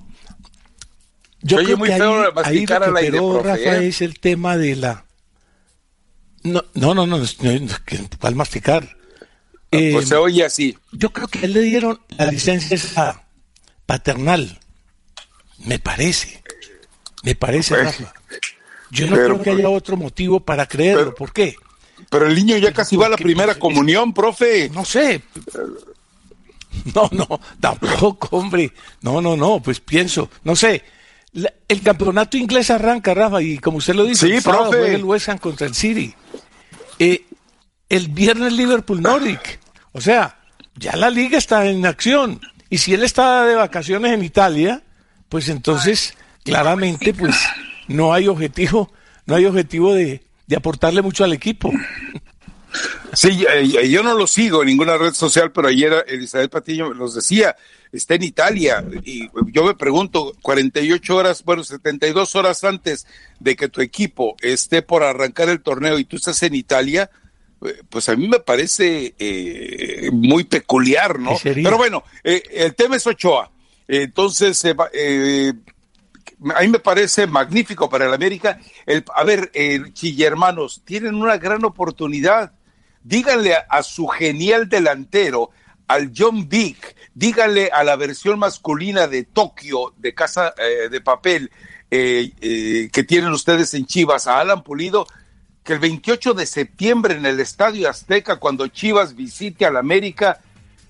Yo 1.41 1.57
creo 1.57 1.77
muy 1.77 1.89
que 1.89 1.97
feo 1.97 2.31
ahí, 2.43 2.65
ahí 2.65 2.65
lo 3.09 3.41
que 3.41 3.41
Rafa, 3.41 3.77
¿eh? 3.77 3.87
es 3.87 4.01
el 4.01 4.19
tema 4.19 4.55
de 4.55 4.75
la... 4.75 5.05
No, 6.43 6.63
no, 6.75 6.93
no, 6.93 7.07
no, 7.07 7.17
no, 7.17 7.25
¿cuál 8.19 8.35
masticar? 8.35 8.95
Eh, 9.77 9.91
Pues 9.93 10.07
se 10.09 10.15
oye 10.15 10.43
así. 10.45 10.77
yo 10.91 11.11
creo 11.11 11.27
que 11.27 11.45
él 11.45 11.53
le 11.53 11.61
dieron 11.61 11.99
la 12.17 12.27
licencia 12.27 12.75
esa 12.75 13.23
paternal. 13.85 14.59
Me 15.59 15.79
parece. 15.79 16.43
Me 17.23 17.35
parece, 17.35 17.75
Pues, 17.75 17.85
Rafa. 17.99 18.13
Yo 18.91 19.07
no 19.07 19.15
pero- 19.15 19.25
creo 19.25 19.41
que 19.43 19.49
haya 19.51 19.69
otro 19.69 19.97
motivo 19.97 20.39
para 20.39 20.67
creerlo. 20.67 21.03
pero- 21.05 21.15
¿Por 21.15 21.33
qué? 21.33 21.55
Pero 22.09 22.27
el 22.27 22.35
niño 22.35 22.57
ya 22.57 22.71
casi 22.73 22.95
va 22.97 23.07
a 23.07 23.09
la 23.09 23.17
primera 23.17 23.53
pues, 23.53 23.57
comunión, 23.57 24.13
profe. 24.13 24.69
No 24.69 24.85
sé. 24.85 25.21
No, 26.93 27.09
no, 27.13 27.39
tampoco, 27.59 28.27
hombre. 28.37 28.71
No, 29.01 29.21
no, 29.21 29.37
no, 29.37 29.61
pues 29.61 29.79
pienso, 29.79 30.29
no 30.43 30.55
sé. 30.57 30.83
La- 31.31 31.53
el 31.69 31.81
campeonato 31.81 32.35
inglés 32.37 32.69
arranca, 32.69 33.13
Rafa, 33.13 33.41
y 33.41 33.57
como 33.59 33.77
usted 33.77 33.95
lo 33.95 34.03
dice, 34.03 34.27
Sí, 34.27 34.33
el 34.33 34.43
profe. 34.43 34.93
el 34.93 35.03
West 35.05 35.29
Ham 35.29 35.37
contra 35.37 35.67
el 35.67 35.73
City. 35.73 36.13
Eh, 36.99 37.25
el 37.89 38.09
viernes 38.09 38.53
Liverpool 38.53 39.01
Nordic. 39.01 39.59
O 39.95 40.01
sea, 40.01 40.37
ya 40.75 40.97
la 40.97 41.09
liga 41.09 41.37
está 41.37 41.65
en 41.65 41.85
acción. 41.85 42.41
Y 42.69 42.79
si 42.79 42.93
él 42.93 43.01
está 43.01 43.45
de 43.45 43.55
vacaciones 43.55 44.11
en 44.11 44.25
Italia, 44.25 44.83
pues 45.29 45.47
entonces, 45.47 46.15
claramente, 46.43 47.13
pues 47.13 47.33
no 47.87 48.13
hay 48.13 48.27
objetivo, 48.27 48.91
no 49.25 49.35
hay 49.35 49.45
objetivo 49.45 49.93
de, 49.93 50.21
de 50.47 50.55
aportarle 50.57 51.01
mucho 51.01 51.23
al 51.23 51.31
equipo. 51.31 51.71
Sí, 53.13 53.45
eh, 53.49 53.89
yo 53.89 54.03
no 54.03 54.15
lo 54.15 54.27
sigo 54.27 54.61
en 54.61 54.67
ninguna 54.67 54.97
red 54.97 55.13
social, 55.13 55.53
pero 55.53 55.69
ayer 55.69 56.03
Elizabeth 56.09 56.51
Patiño 56.51 56.93
nos 56.93 57.15
decía, 57.15 57.55
está 57.93 58.15
en 58.15 58.23
Italia, 58.23 58.83
y 59.05 59.29
yo 59.53 59.63
me 59.63 59.75
pregunto, 59.75 60.35
48 60.41 61.15
horas, 61.15 61.41
bueno, 61.45 61.63
72 61.63 62.35
horas 62.35 62.65
antes 62.65 63.07
de 63.39 63.55
que 63.55 63.69
tu 63.69 63.79
equipo 63.79 64.35
esté 64.41 64.81
por 64.81 65.03
arrancar 65.03 65.47
el 65.47 65.61
torneo 65.61 65.97
y 65.97 66.03
tú 66.03 66.17
estás 66.17 66.43
en 66.43 66.55
Italia, 66.55 67.09
eh, 67.13 67.24
pues 67.89 68.09
a 68.09 68.15
mí 68.15 68.27
me 68.27 68.39
parece 68.39 69.15
eh, 69.17 70.09
muy 70.11 70.43
peculiar, 70.43 71.19
¿no? 71.19 71.37
Pero 71.43 71.77
bueno, 71.77 72.03
eh, 72.23 72.43
el 72.51 72.75
tema 72.75 72.95
es 72.95 73.07
Ochoa. 73.07 73.51
Entonces, 73.87 74.63
eh, 74.93 75.53
a 76.55 76.61
mí 76.61 76.67
me 76.67 76.79
parece 76.79 77.27
magnífico 77.27 77.89
para 77.89 78.05
el 78.05 78.13
América. 78.13 78.59
El, 78.85 79.03
a 79.13 79.23
ver, 79.23 79.51
eh, 79.53 79.81
Chillermanos, 79.93 80.81
tienen 80.85 81.15
una 81.15 81.37
gran 81.37 81.63
oportunidad. 81.65 82.53
Díganle 83.03 83.55
a, 83.55 83.65
a 83.69 83.83
su 83.83 84.07
genial 84.07 84.67
delantero, 84.67 85.51
al 85.87 86.11
John 86.17 86.49
Vick, 86.49 86.95
díganle 87.13 87.69
a 87.71 87.83
la 87.83 87.95
versión 87.95 88.39
masculina 88.39 89.07
de 89.07 89.23
Tokio, 89.23 89.93
de 89.97 90.15
Casa 90.15 90.55
de 90.89 91.01
Papel, 91.01 91.51
eh, 91.91 92.31
eh, 92.41 92.89
que 92.91 93.03
tienen 93.03 93.29
ustedes 93.31 93.73
en 93.75 93.85
Chivas, 93.85 94.25
a 94.27 94.39
Alan 94.39 94.63
Pulido, 94.63 95.07
que 95.65 95.73
el 95.73 95.79
28 95.79 96.33
de 96.35 96.45
septiembre 96.45 97.15
en 97.15 97.25
el 97.25 97.39
Estadio 97.41 97.89
Azteca, 97.89 98.37
cuando 98.37 98.67
Chivas 98.67 99.15
visite 99.15 99.65
al 99.65 99.75
América, 99.77 100.39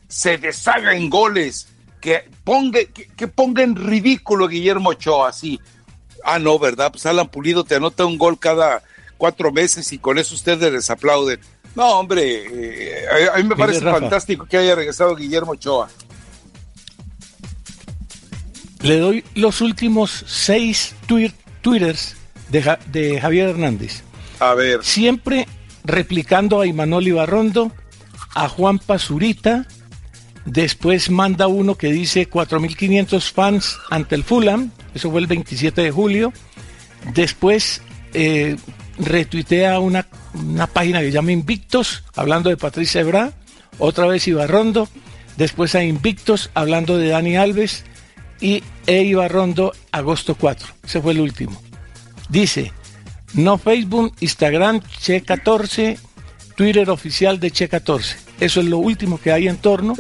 se 0.08 0.38
deshaga 0.38 0.94
en 0.96 1.10
goles, 1.10 1.70
que 2.02 2.30
ponga, 2.44 2.80
que, 2.94 3.08
que 3.08 3.28
ponga 3.28 3.64
en 3.64 3.76
ridículo 3.76 4.46
a 4.46 4.50
Guillermo 4.50 4.90
Ochoa 4.90 5.30
así. 5.30 5.60
Ah, 6.24 6.38
no, 6.40 6.60
¿verdad? 6.60 6.92
Pues 6.92 7.06
Alan 7.06 7.30
Pulido 7.30 7.64
te 7.64 7.76
anota 7.76 8.06
un 8.06 8.18
gol 8.18 8.38
cada 8.38 8.84
cuatro 9.18 9.52
meses 9.52 9.92
y 9.94 9.98
con 9.98 10.18
eso 10.20 10.36
ustedes 10.36 10.72
les 10.74 10.90
aplauden. 10.90 11.40
No, 11.74 12.00
hombre, 12.00 12.46
eh, 12.52 13.06
a, 13.32 13.36
a, 13.36 13.38
mí 13.38 13.44
me 13.44 13.56
parece 13.56 13.80
Rafa. 13.80 14.02
fantástico 14.02 14.46
que 14.46 14.58
haya 14.58 14.76
regresado 14.76 15.16
Guillermo 15.16 15.52
Ochoa. 15.54 15.90
Le 18.82 19.00
doy 19.00 19.24
los 19.34 19.62
últimos 19.62 20.26
seis 20.28 20.94
twi- 21.08 21.34
twitters 21.62 22.16
de, 22.50 22.62
Ja- 22.62 22.80
de 22.88 23.20
Javier 23.20 23.50
Hernández. 23.50 24.04
Ver, 24.54 24.84
Siempre 24.84 25.48
replicando 25.84 26.62
a 26.62 26.68
Imanol 26.68 27.08
Ibarrondo, 27.08 27.72
a 28.34 28.50
Juan 28.50 28.80
Pazurita. 28.80 29.66
Después 30.46 31.10
manda 31.10 31.48
uno 31.48 31.76
que 31.76 31.92
dice 31.92 32.30
4.500 32.30 33.32
fans 33.32 33.78
ante 33.90 34.16
el 34.16 34.24
Fulham. 34.24 34.72
Eso 34.94 35.10
fue 35.10 35.22
el 35.22 35.28
27 35.28 35.82
de 35.82 35.92
julio. 35.92 36.34
Después 37.14 37.82
eh, 38.14 38.58
retuitea 39.00 39.80
una, 39.80 40.08
una 40.34 40.68
página 40.68 41.02
que 41.02 41.12
llama 41.12 41.32
Invictos, 41.32 42.04
hablando 42.16 42.50
de 42.50 42.58
Patricia 42.58 43.02
Ebra. 43.02 43.32
Otra 43.80 44.06
vez 44.06 44.28
Ibarrondo. 44.28 44.88
Después 45.38 45.76
a 45.76 45.84
Invictos, 45.84 46.52
hablando 46.54 46.98
de 46.98 47.10
Dani 47.10 47.38
Alves. 47.38 47.84
Y 48.40 48.64
E 48.86 49.02
Ibarrondo, 49.02 49.74
agosto 49.92 50.36
4. 50.36 50.68
Ese 50.84 51.02
fue 51.02 51.14
el 51.14 51.22
último. 51.22 51.60
Dice, 52.30 52.72
no 53.34 53.58
Facebook, 53.58 54.14
Instagram, 54.20 54.80
Che14, 54.82 55.98
Twitter 56.56 56.90
oficial 56.90 57.40
de 57.40 57.52
Che14. 57.52 58.16
Eso 58.40 58.60
es 58.62 58.66
lo 58.68 58.78
último 58.78 59.20
que 59.20 59.32
hay 59.32 59.48
en 59.48 59.58
torno 59.58 59.96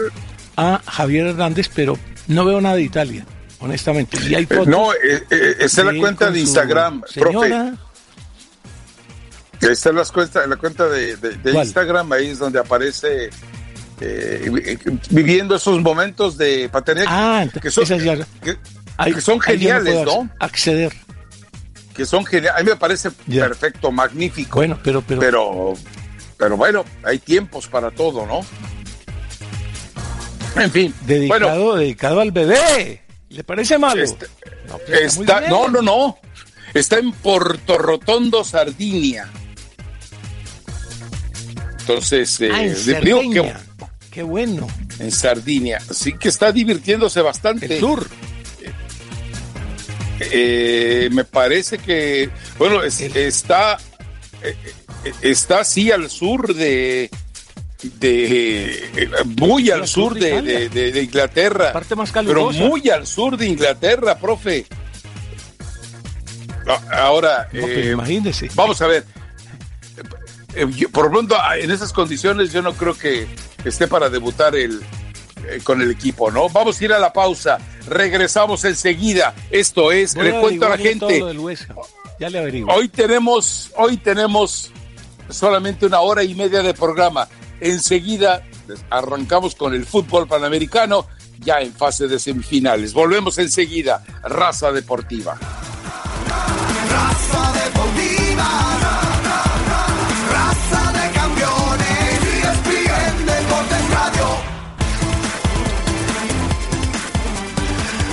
a 0.57 0.81
Javier 0.85 1.27
Hernández, 1.27 1.69
pero 1.73 1.97
no 2.27 2.45
veo 2.45 2.61
nada 2.61 2.75
de 2.75 2.83
Italia, 2.83 3.25
honestamente. 3.59 4.17
Y 4.29 4.35
hay 4.35 4.43
eh, 4.43 4.47
fotos 4.47 4.67
no, 4.67 4.93
eh, 4.93 5.23
eh, 5.29 5.67
de 5.73 5.83
la 5.83 5.99
cuenta 5.99 6.31
de 6.31 6.39
Instagram, 6.39 7.01
profe. 7.01 7.21
señora. 7.39 7.73
Está 9.61 9.89
en 9.89 9.95
las 9.95 10.11
cuenta, 10.11 10.45
la 10.45 10.57
cuenta 10.57 10.87
de, 10.87 11.15
de- 11.15 11.37
de 11.37 11.51
¿Cuál? 11.51 11.65
Instagram, 11.65 12.11
ahí 12.11 12.27
es 12.27 12.39
donde 12.39 12.59
aparece 12.59 13.29
eh, 14.01 14.49
vi- 14.51 14.99
viviendo 15.09 15.55
esos 15.55 15.81
momentos 15.81 16.37
de 16.37 16.69
paternidad 16.69 17.07
Ah, 17.09 17.45
que 17.61 17.71
son, 17.71 17.85
ya- 17.85 18.17
que, 18.43 19.21
son 19.21 19.39
geniales, 19.39 20.03
¿no? 20.05 20.29
Acceder. 20.39 20.93
Que 21.95 22.05
son 22.05 22.25
geniales. 22.25 22.59
A 22.59 22.63
mí 22.63 22.69
me 22.69 22.75
parece 22.75 23.09
perfecto, 23.11 23.91
magnífico. 23.91 24.59
Bueno, 24.59 24.77
pero, 24.83 25.01
pero, 25.01 25.19
pero, 25.19 25.73
pero 26.37 26.57
bueno, 26.57 26.83
hay 27.03 27.19
tiempos 27.19 27.67
para 27.67 27.89
todo, 27.91 28.25
¿no? 28.25 28.41
En 30.61 30.71
fin, 30.71 30.93
dedicado, 31.05 31.49
bueno, 31.59 31.75
dedicado 31.75 32.19
al 32.21 32.31
bebé. 32.31 33.01
¿Le 33.29 33.43
parece 33.43 33.77
malo? 33.77 34.01
Este- 34.03 34.27
No, 34.67 34.77
pues 34.85 35.17
está 35.17 35.41
no, 35.49 35.67
no, 35.67 35.81
no, 35.81 36.17
está 36.73 36.97
en 36.97 37.11
Porto 37.11 37.77
Rotondo, 37.77 38.43
Sardinia. 38.43 39.29
Entonces, 41.81 42.39
eh, 42.41 42.49
Ah, 42.53 42.63
en 42.63 42.73
digo 42.73 43.19
Cerdeña. 43.21 43.59
Qué 44.11 44.23
bueno. 44.23 44.67
en 44.99 45.11
Sardinia. 45.11 45.79
Así 45.89 46.13
que 46.13 46.29
está 46.29 46.51
divirtiéndose 46.51 47.21
bastante. 47.21 47.65
El 47.75 47.79
sur. 47.79 48.07
Eh, 50.19 51.09
me 51.11 51.23
parece 51.25 51.77
que, 51.77 52.29
bueno, 52.57 52.81
es- 52.83 53.01
está, 53.01 53.77
eh, 54.41 54.55
eh, 55.03 55.13
está 55.21 55.59
así 55.61 55.91
al 55.91 56.09
sur 56.09 56.53
de, 56.55 57.09
de 57.99 59.09
muy 59.37 59.69
al 59.71 59.87
sur 59.87 60.13
de 60.13 60.41
de, 60.41 60.69
de- 60.69 60.91
de- 60.91 61.03
Inglaterra. 61.03 61.73
Parte 61.73 61.95
más 61.95 62.11
pero 62.11 62.51
muy 62.51 62.89
al 62.89 63.05
sur 63.05 63.35
de 63.37 63.45
Inglaterra, 63.47 64.17
profe. 64.17 64.65
A- 66.67 67.01
Ahora, 67.03 67.47
No, 67.51 67.67
eh, 67.67 67.91
imagínese. 67.93 68.49
Vamos 68.55 68.81
a 68.81 68.87
ver. 68.87 69.03
Por 70.91 71.05
lo 71.05 71.11
pronto, 71.11 71.35
ah, 71.37 71.57
en 71.57 71.69
esas 71.69 71.91
condiciones, 71.91 72.53
yo 72.53 72.61
no 72.61 72.73
creo 72.73 72.97
que 72.97 73.27
esté 73.65 73.87
para 73.87 74.09
debutar 74.09 74.55
el, 74.55 74.81
con 75.63 75.81
el 75.81 75.91
equipo, 75.91 76.31
¿no? 76.31 76.49
Vamos 76.49 76.79
a 76.79 76.85
ir 76.85 76.93
a 76.93 76.99
la 76.99 77.13
pausa. 77.13 77.57
Regresamos 77.87 78.65
enseguida. 78.65 79.33
Esto 79.51 79.91
es, 79.91 80.15
Voy 80.15 80.25
le 80.25 80.39
cuento 80.39 80.65
a 80.65 80.69
la 80.69 80.77
gente. 80.77 81.23
Ya 82.19 82.29
le 82.29 82.39
averiguo. 82.39 82.73
Hoy 82.73 82.87
tenemos, 82.87 83.71
hoy 83.75 83.97
tenemos 83.97 84.71
solamente 85.29 85.85
una 85.85 85.99
hora 86.01 86.23
y 86.23 86.33
media 86.35 86.61
de 86.61 86.73
programa. 86.73 87.27
Enseguida 87.59 88.43
arrancamos 88.89 89.55
con 89.55 89.73
el 89.73 89.85
fútbol 89.85 90.27
panamericano, 90.27 91.07
ya 91.39 91.59
en 91.59 91.73
fase 91.73 92.07
de 92.07 92.19
semifinales. 92.19 92.93
Volvemos 92.93 93.37
enseguida. 93.37 94.03
Raza 94.23 94.71
Deportiva. 94.71 95.37
Raza 96.89 97.53
deportiva, 97.53 99.04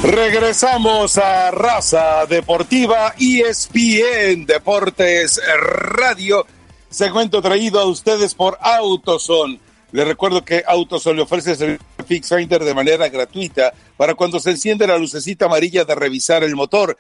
Regresamos 0.03 1.17
a 1.17 1.53
Raza 1.53 2.27
Deportiva 2.27 3.15
E 3.21 3.43
ESPN 3.43 4.45
Deportes 4.47 5.41
Radio. 5.61 6.45
Segmento 6.91 7.41
traído 7.41 7.79
a 7.79 7.85
ustedes 7.85 8.35
por 8.35 8.59
Autoson. 8.61 9.61
Les 9.93 10.05
recuerdo 10.05 10.45
que 10.45 10.65
Autoson 10.67 11.15
le 11.15 11.23
ofrece 11.23 11.53
el 11.65 11.79
Fix 12.05 12.31
Finder 12.31 12.65
de 12.65 12.75
manera 12.75 13.09
gratuita 13.11 13.73
para 13.97 14.17
cuando 14.17 14.41
se 14.41 14.51
enciende 14.51 14.89
la 14.89 14.99
lucecita 14.99 15.45
amarilla 15.45 15.85
de 15.85 15.95
revisar 15.95 16.43
el 16.43 16.57
motor. 16.57 16.99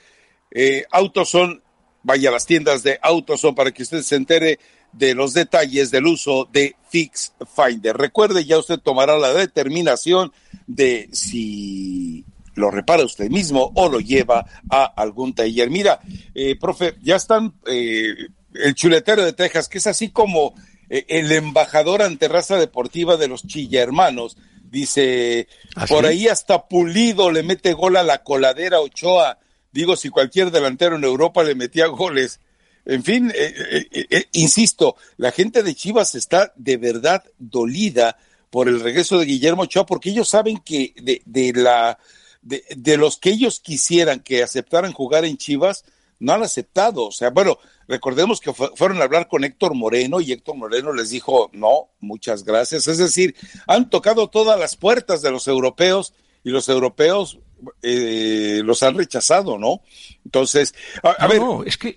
Eh, 0.52 0.84
Autoson, 0.92 1.60
vaya 2.04 2.28
a 2.28 2.32
las 2.32 2.46
tiendas 2.46 2.84
de 2.84 3.00
Autoson 3.02 3.56
para 3.56 3.72
que 3.72 3.82
usted 3.82 4.02
se 4.02 4.14
entere 4.14 4.60
de 4.92 5.14
los 5.14 5.34
detalles 5.34 5.90
del 5.90 6.06
uso 6.06 6.48
de 6.52 6.76
Fix 6.88 7.32
Finder. 7.56 7.96
Recuerde, 7.96 8.44
ya 8.44 8.58
usted 8.58 8.78
tomará 8.78 9.18
la 9.18 9.32
determinación 9.34 10.32
de 10.68 11.08
si 11.12 12.24
lo 12.54 12.70
repara 12.70 13.04
usted 13.04 13.30
mismo 13.30 13.72
o 13.74 13.88
lo 13.88 14.00
lleva 14.00 14.46
a 14.70 14.84
algún 14.84 15.34
taller. 15.34 15.70
Mira, 15.70 16.00
eh, 16.34 16.56
profe, 16.56 16.96
ya 17.02 17.16
están 17.16 17.54
eh, 17.66 18.14
el 18.54 18.74
chuletero 18.74 19.24
de 19.24 19.32
Texas, 19.32 19.68
que 19.68 19.78
es 19.78 19.86
así 19.86 20.10
como 20.10 20.54
eh, 20.88 21.04
el 21.08 21.32
embajador 21.32 22.02
ante 22.02 22.28
raza 22.28 22.56
deportiva 22.56 23.16
de 23.16 23.28
los 23.28 23.46
Chilla 23.46 23.82
Hermanos. 23.82 24.36
Dice, 24.62 25.48
¿Ah, 25.76 25.86
por 25.86 26.06
ahí 26.06 26.28
hasta 26.28 26.66
Pulido 26.66 27.30
le 27.30 27.42
mete 27.42 27.74
gol 27.74 27.96
a 27.96 28.02
la 28.02 28.22
coladera 28.22 28.80
Ochoa. 28.80 29.38
Digo, 29.70 29.96
si 29.96 30.08
cualquier 30.08 30.50
delantero 30.50 30.96
en 30.96 31.04
Europa 31.04 31.42
le 31.44 31.54
metía 31.54 31.86
goles. 31.86 32.40
En 32.84 33.04
fin, 33.04 33.32
eh, 33.34 34.24
insisto, 34.32 34.96
la 35.16 35.30
gente 35.30 35.62
de 35.62 35.74
Chivas 35.74 36.14
está 36.14 36.52
de 36.56 36.78
verdad 36.78 37.22
dolida 37.38 38.16
por 38.50 38.68
el 38.68 38.80
regreso 38.80 39.18
de 39.18 39.26
Guillermo 39.26 39.62
Ochoa, 39.62 39.86
porque 39.86 40.10
ellos 40.10 40.28
saben 40.28 40.58
que 40.58 40.92
de, 41.00 41.22
de 41.24 41.52
la 41.54 41.98
de, 42.42 42.64
de 42.76 42.96
los 42.96 43.16
que 43.18 43.30
ellos 43.30 43.60
quisieran 43.60 44.20
que 44.20 44.42
aceptaran 44.42 44.92
jugar 44.92 45.24
en 45.24 45.36
Chivas, 45.38 45.84
no 46.18 46.32
han 46.32 46.42
aceptado. 46.42 47.06
O 47.06 47.12
sea, 47.12 47.30
bueno, 47.30 47.58
recordemos 47.88 48.40
que 48.40 48.52
fue- 48.52 48.70
fueron 48.76 49.00
a 49.00 49.04
hablar 49.04 49.26
con 49.28 49.42
Héctor 49.44 49.74
Moreno 49.74 50.20
y 50.20 50.32
Héctor 50.32 50.56
Moreno 50.56 50.92
les 50.92 51.10
dijo, 51.10 51.50
no, 51.52 51.88
muchas 52.00 52.44
gracias. 52.44 52.86
Es 52.88 52.98
decir, 52.98 53.34
han 53.66 53.90
tocado 53.90 54.28
todas 54.28 54.58
las 54.58 54.76
puertas 54.76 55.22
de 55.22 55.30
los 55.30 55.48
europeos 55.48 56.12
y 56.44 56.50
los 56.50 56.68
europeos 56.68 57.38
eh, 57.82 58.60
los 58.64 58.82
han 58.82 58.96
rechazado, 58.96 59.56
¿no? 59.58 59.82
Entonces, 60.24 60.74
a, 61.02 61.10
a 61.24 61.26
No, 61.26 61.28
ver, 61.28 61.40
no, 61.40 61.64
es 61.64 61.76
que 61.76 61.96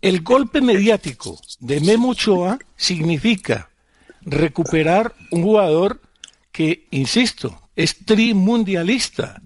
el 0.00 0.20
golpe 0.22 0.60
mediático 0.60 1.38
de 1.60 1.80
Memo 1.80 2.10
Ochoa 2.10 2.58
significa 2.76 3.70
recuperar 4.22 5.14
un 5.30 5.42
jugador 5.42 6.00
que, 6.52 6.86
insisto, 6.90 7.60
es 7.76 7.96
trimundialista. 8.04 9.40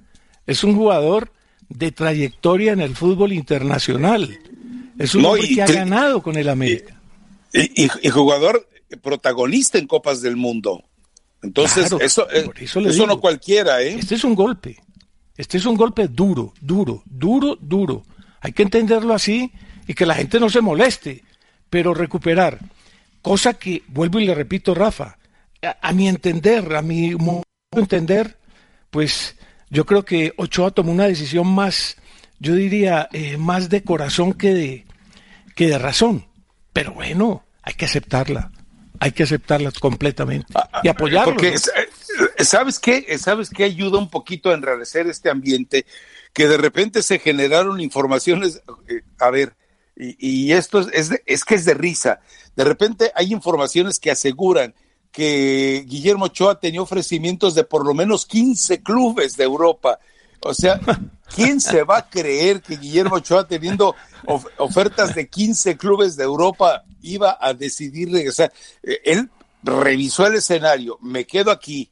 Es 0.47 0.65
un 0.65 0.75
jugador 0.75 1.33
de 1.69 1.93
trayectoria 1.93 2.73
en 2.73 2.81
el 2.81 2.95
fútbol 2.97 3.33
internacional. 3.33 4.39
Es 4.99 5.15
un 5.15 5.23
No, 5.23 5.31
hombre 5.33 5.49
que 5.49 5.63
ha 5.63 5.67
ganado 5.67 6.23
con 6.23 6.37
el 6.37 6.49
América. 6.49 7.01
y, 7.53 7.85
y- 7.85 7.91
y 8.03 8.09
jugador 8.09 8.69
protagonista 9.03 9.79
en 9.79 9.87
Copas 9.87 10.21
del 10.23 10.37
Mundo. 10.37 10.85
Entonces, 11.43 11.89
Claro, 11.89 12.01
eso, 12.05 12.27
eh, 12.31 12.51
eso 12.87 13.07
no 13.07 13.21
cualquiera, 13.21 13.81
¿eh? 13.83 13.95
Este 13.99 14.17
es 14.17 14.25
un 14.25 14.35
golpe. 14.35 14.77
Este 15.37 15.57
es 15.59 15.67
un 15.67 15.77
golpe 15.77 16.09
duro, 16.09 16.53
duro, 16.61 17.03
duro, 17.07 17.57
duro. 17.61 18.03
Hay 18.41 18.53
que 18.53 18.65
entenderlo 18.65 19.15
así 19.15 19.53
y 19.87 19.95
que 19.95 20.05
la 20.05 20.15
gente 20.15 20.41
no 20.41 20.51
se 20.51 20.61
moleste, 20.61 21.23
pero 21.71 21.95
recuperar. 21.95 22.59
Cosa 23.23 23.55
que, 23.55 23.83
vuelvo 23.89 24.19
y 24.19 24.27
le 24.27 24.35
repito, 24.35 24.75
Rafa, 24.75 25.17
a, 25.63 25.77
a 25.81 25.93
mi 25.93 26.09
entender, 26.09 26.75
a 26.75 26.83
mi 26.83 27.15
entender, 27.73 28.39
pues 28.91 29.37
yo 29.71 29.85
creo 29.85 30.05
que 30.05 30.33
Ochoa 30.37 30.71
tomó 30.71 30.93
una 30.93 31.07
decisión 31.07 31.47
más, 31.47 31.97
yo 32.39 32.55
diría, 32.55 33.09
eh, 33.13 33.37
más 33.37 33.69
de 33.69 33.83
corazón 33.83 34.33
que 34.33 34.55
de, 34.55 34.87
que 35.55 35.69
de 35.69 35.79
razón. 35.79 36.27
pero 36.73 36.93
bueno, 36.93 37.45
hay 37.63 37.75
que 37.75 37.85
aceptarla, 37.85 38.51
hay 39.01 39.13
que 39.13 39.25
aceptarla 39.25 39.71
completamente 39.73 40.53
y 40.83 40.89
apoyarlo. 40.89 41.35
Porque, 41.35 41.55
eh, 41.55 42.45
¿sabes 42.45 42.79
qué? 42.79 43.19
¿Sabes 43.19 43.51
qué 43.51 43.65
ayuda 43.65 43.99
un 43.99 44.11
poquito 44.11 44.51
a 44.51 44.55
enrarecer 44.55 45.07
este 45.07 45.29
ambiente? 45.29 45.85
Que 46.33 46.49
de 46.49 46.57
repente 46.57 47.03
se 47.03 47.19
generaron 47.19 47.81
informaciones, 47.81 48.63
eh, 48.89 49.03
a 49.19 49.31
ver, 49.31 49.55
y, 49.97 50.17
y 50.19 50.53
esto 50.53 50.81
es, 50.81 50.89
es, 50.93 51.21
es 51.27 51.45
que 51.45 51.57
es 51.57 51.65
de 51.65 51.75
risa. 51.75 52.21
De 52.57 52.65
repente 52.65 53.13
hay 53.15 53.33
informaciones 53.33 53.99
que 53.99 54.11
aseguran 54.11 54.75
que 55.13 55.85
Guillermo 55.87 56.27
Ochoa 56.27 56.61
tenía 56.61 56.83
ofrecimientos 56.83 57.55
de 57.55 57.65
por 57.65 57.87
lo 57.87 57.95
menos 57.95 58.27
15 58.27 58.83
clubes 58.83 59.37
de 59.37 59.45
Europa. 59.45 59.99
O 60.41 60.55
sea, 60.55 60.81
¿quién 61.35 61.61
se 61.61 61.83
va 61.83 61.99
a 61.99 62.09
creer 62.09 62.63
que 62.63 62.77
Guillermo 62.77 63.17
Ochoa 63.17 63.47
teniendo 63.47 63.95
of 64.27 64.47
ofertas 64.59 65.15
de 65.15 65.29
15 65.29 65.77
clubes 65.77 66.17
de 66.17 66.25
Europa 66.25 66.85
iba 67.03 67.37
a 67.41 67.55
decidir 67.55 68.13
regresar? 68.13 68.53
Eh, 68.83 69.01
él 69.05 69.31
revisó 69.63 70.27
el 70.27 70.37
escenario, 70.37 70.99
me 71.03 71.27
quedo 71.27 71.51
aquí 71.51 71.91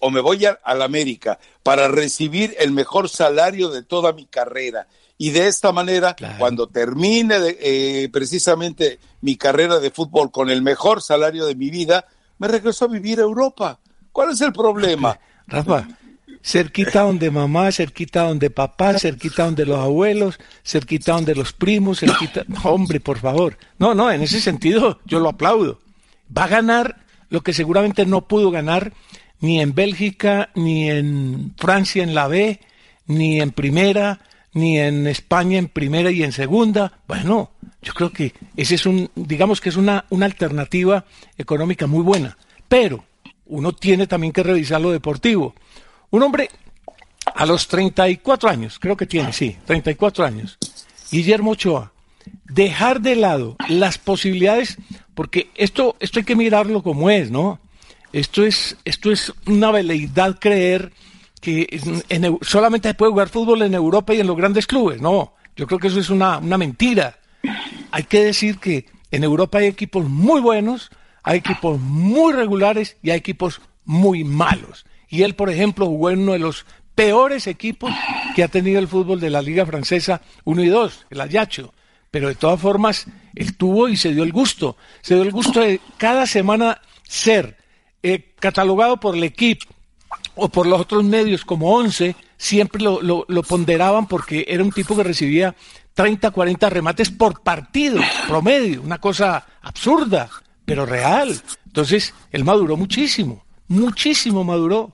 o 0.00 0.10
me 0.10 0.20
voy 0.20 0.44
a, 0.46 0.58
a 0.62 0.74
la 0.74 0.84
América 0.84 1.38
para 1.62 1.88
recibir 1.88 2.54
el 2.58 2.72
mejor 2.72 3.08
salario 3.08 3.70
de 3.70 3.82
toda 3.82 4.12
mi 4.12 4.26
carrera. 4.26 4.86
Y 5.16 5.30
de 5.30 5.46
esta 5.46 5.72
manera, 5.72 6.14
claro. 6.14 6.36
cuando 6.38 6.68
termine 6.68 7.38
de, 7.38 7.58
eh, 7.60 8.08
precisamente 8.10 8.98
mi 9.20 9.36
carrera 9.36 9.78
de 9.78 9.90
fútbol 9.90 10.30
con 10.30 10.50
el 10.50 10.60
mejor 10.60 11.02
salario 11.02 11.46
de 11.46 11.54
mi 11.54 11.70
vida, 11.70 12.06
me 12.38 12.48
regreso 12.48 12.84
a 12.84 12.88
vivir 12.88 13.18
a 13.20 13.22
Europa. 13.22 13.78
¿Cuál 14.12 14.30
es 14.30 14.40
el 14.40 14.52
problema? 14.52 15.18
Rafa, 15.46 15.88
cerquita 16.42 17.02
donde 17.02 17.30
mamá, 17.30 17.72
cerquita 17.72 18.22
donde 18.22 18.50
papá, 18.50 18.98
cerquita 18.98 19.44
donde 19.44 19.66
los 19.66 19.78
abuelos, 19.78 20.38
cerquita 20.62 21.12
donde 21.12 21.34
los 21.34 21.52
primos, 21.52 22.00
cerquita... 22.00 22.44
Hombre, 22.62 23.00
por 23.00 23.18
favor. 23.18 23.56
No, 23.78 23.94
no, 23.94 24.10
en 24.10 24.22
ese 24.22 24.40
sentido 24.40 25.00
yo 25.04 25.20
lo 25.20 25.30
aplaudo. 25.30 25.80
Va 26.36 26.44
a 26.44 26.48
ganar 26.48 27.04
lo 27.30 27.42
que 27.42 27.52
seguramente 27.52 28.06
no 28.06 28.28
pudo 28.28 28.50
ganar 28.50 28.92
ni 29.40 29.60
en 29.60 29.74
Bélgica, 29.74 30.50
ni 30.54 30.90
en 30.90 31.54
Francia 31.56 32.02
en 32.02 32.14
la 32.14 32.28
B, 32.28 32.60
ni 33.06 33.40
en 33.40 33.50
primera, 33.50 34.20
ni 34.52 34.78
en 34.78 35.06
España 35.06 35.58
en 35.58 35.68
primera 35.68 36.10
y 36.10 36.22
en 36.22 36.32
segunda. 36.32 37.00
Bueno, 37.08 37.50
yo 37.84 37.92
creo 37.92 38.10
que 38.10 38.32
ese 38.56 38.74
es 38.74 38.86
un, 38.86 39.10
digamos 39.14 39.60
que 39.60 39.68
es 39.68 39.76
una, 39.76 40.04
una 40.10 40.26
alternativa 40.26 41.04
económica 41.36 41.86
muy 41.86 42.02
buena. 42.02 42.36
Pero 42.68 43.04
uno 43.46 43.72
tiene 43.72 44.06
también 44.06 44.32
que 44.32 44.42
revisar 44.42 44.80
lo 44.80 44.90
deportivo. 44.90 45.54
Un 46.10 46.22
hombre 46.22 46.48
a 47.34 47.46
los 47.46 47.68
34 47.68 48.48
años, 48.48 48.78
creo 48.78 48.96
que 48.96 49.06
tiene, 49.06 49.32
sí, 49.32 49.56
34 49.66 50.24
años, 50.24 50.58
Guillermo 51.10 51.52
Ochoa, 51.52 51.92
dejar 52.44 53.00
de 53.00 53.16
lado 53.16 53.56
las 53.68 53.98
posibilidades, 53.98 54.78
porque 55.14 55.50
esto, 55.54 55.96
esto 56.00 56.18
hay 56.18 56.24
que 56.24 56.36
mirarlo 56.36 56.82
como 56.82 57.10
es, 57.10 57.30
¿no? 57.30 57.60
Esto 58.12 58.44
es, 58.44 58.76
esto 58.84 59.10
es 59.10 59.32
una 59.46 59.70
veleidad 59.70 60.38
creer 60.38 60.92
que 61.40 61.66
en, 61.70 62.24
en, 62.24 62.38
solamente 62.42 62.88
se 62.88 62.94
puede 62.94 63.12
jugar 63.12 63.28
fútbol 63.28 63.62
en 63.62 63.74
Europa 63.74 64.14
y 64.14 64.20
en 64.20 64.26
los 64.26 64.36
grandes 64.36 64.66
clubes. 64.66 65.02
No, 65.02 65.34
yo 65.56 65.66
creo 65.66 65.78
que 65.78 65.88
eso 65.88 66.00
es 66.00 66.10
una, 66.10 66.38
una 66.38 66.56
mentira. 66.56 67.18
Hay 67.90 68.04
que 68.04 68.24
decir 68.24 68.58
que 68.58 68.86
en 69.10 69.24
Europa 69.24 69.58
hay 69.58 69.66
equipos 69.66 70.08
muy 70.08 70.40
buenos, 70.40 70.90
hay 71.22 71.38
equipos 71.38 71.80
muy 71.80 72.32
regulares 72.32 72.96
y 73.02 73.10
hay 73.10 73.18
equipos 73.18 73.60
muy 73.84 74.24
malos. 74.24 74.86
Y 75.08 75.22
él, 75.22 75.34
por 75.34 75.50
ejemplo, 75.50 75.86
jugó 75.86 76.10
en 76.10 76.20
uno 76.20 76.32
de 76.32 76.38
los 76.38 76.66
peores 76.94 77.46
equipos 77.46 77.92
que 78.34 78.42
ha 78.42 78.48
tenido 78.48 78.78
el 78.78 78.88
fútbol 78.88 79.20
de 79.20 79.30
la 79.30 79.42
Liga 79.42 79.66
Francesa 79.66 80.20
1 80.44 80.62
y 80.62 80.68
2, 80.68 81.06
el 81.10 81.20
Ayacho. 81.20 81.74
Pero 82.10 82.28
de 82.28 82.34
todas 82.34 82.60
formas, 82.60 83.06
él 83.34 83.56
tuvo 83.56 83.88
y 83.88 83.96
se 83.96 84.14
dio 84.14 84.22
el 84.22 84.32
gusto. 84.32 84.76
Se 85.02 85.14
dio 85.14 85.24
el 85.24 85.32
gusto 85.32 85.60
de 85.60 85.80
cada 85.98 86.26
semana 86.26 86.80
ser 87.02 87.56
eh, 88.02 88.32
catalogado 88.38 88.98
por 88.98 89.16
el 89.16 89.24
equipo 89.24 89.66
o 90.34 90.48
por 90.48 90.66
los 90.66 90.80
otros 90.80 91.04
medios 91.04 91.44
como 91.44 91.74
11, 91.76 92.14
siempre 92.36 92.82
lo, 92.82 93.24
ponderaban 93.48 94.06
porque 94.06 94.44
era 94.48 94.62
un 94.62 94.72
tipo 94.72 94.96
que 94.96 95.02
recibía 95.02 95.54
30, 95.94 96.30
40 96.30 96.70
remates 96.70 97.10
por 97.10 97.40
partido, 97.42 98.00
promedio, 98.28 98.82
una 98.82 98.98
cosa 98.98 99.46
absurda, 99.62 100.28
pero 100.64 100.86
real. 100.86 101.40
Entonces, 101.66 102.14
él 102.30 102.44
maduró 102.44 102.76
muchísimo, 102.76 103.44
muchísimo 103.68 104.44
maduró. 104.44 104.92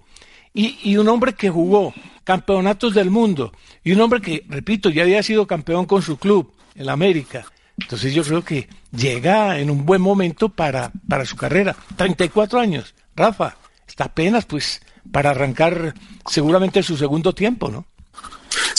Y, 0.52 0.78
y 0.82 0.96
un 0.96 1.08
hombre 1.08 1.34
que 1.34 1.48
jugó 1.48 1.94
campeonatos 2.24 2.94
del 2.94 3.10
mundo, 3.10 3.52
y 3.82 3.92
un 3.92 4.00
hombre 4.00 4.20
que, 4.20 4.44
repito, 4.48 4.90
ya 4.90 5.02
había 5.02 5.22
sido 5.22 5.46
campeón 5.46 5.86
con 5.86 6.02
su 6.02 6.18
club, 6.18 6.52
el 6.74 6.88
América. 6.88 7.44
Entonces 7.78 8.12
yo 8.12 8.22
creo 8.22 8.44
que 8.44 8.68
llega 8.92 9.58
en 9.58 9.70
un 9.70 9.86
buen 9.86 10.02
momento 10.02 10.48
para, 10.48 10.92
para 11.08 11.24
su 11.24 11.36
carrera. 11.36 11.74
34 11.96 12.60
años, 12.60 12.94
Rafa, 13.16 13.56
está 13.86 14.04
apenas 14.04 14.44
pues 14.44 14.82
para 15.10 15.30
arrancar 15.30 15.94
seguramente 16.26 16.82
su 16.82 16.96
segundo 16.96 17.34
tiempo, 17.34 17.70
¿no? 17.70 17.86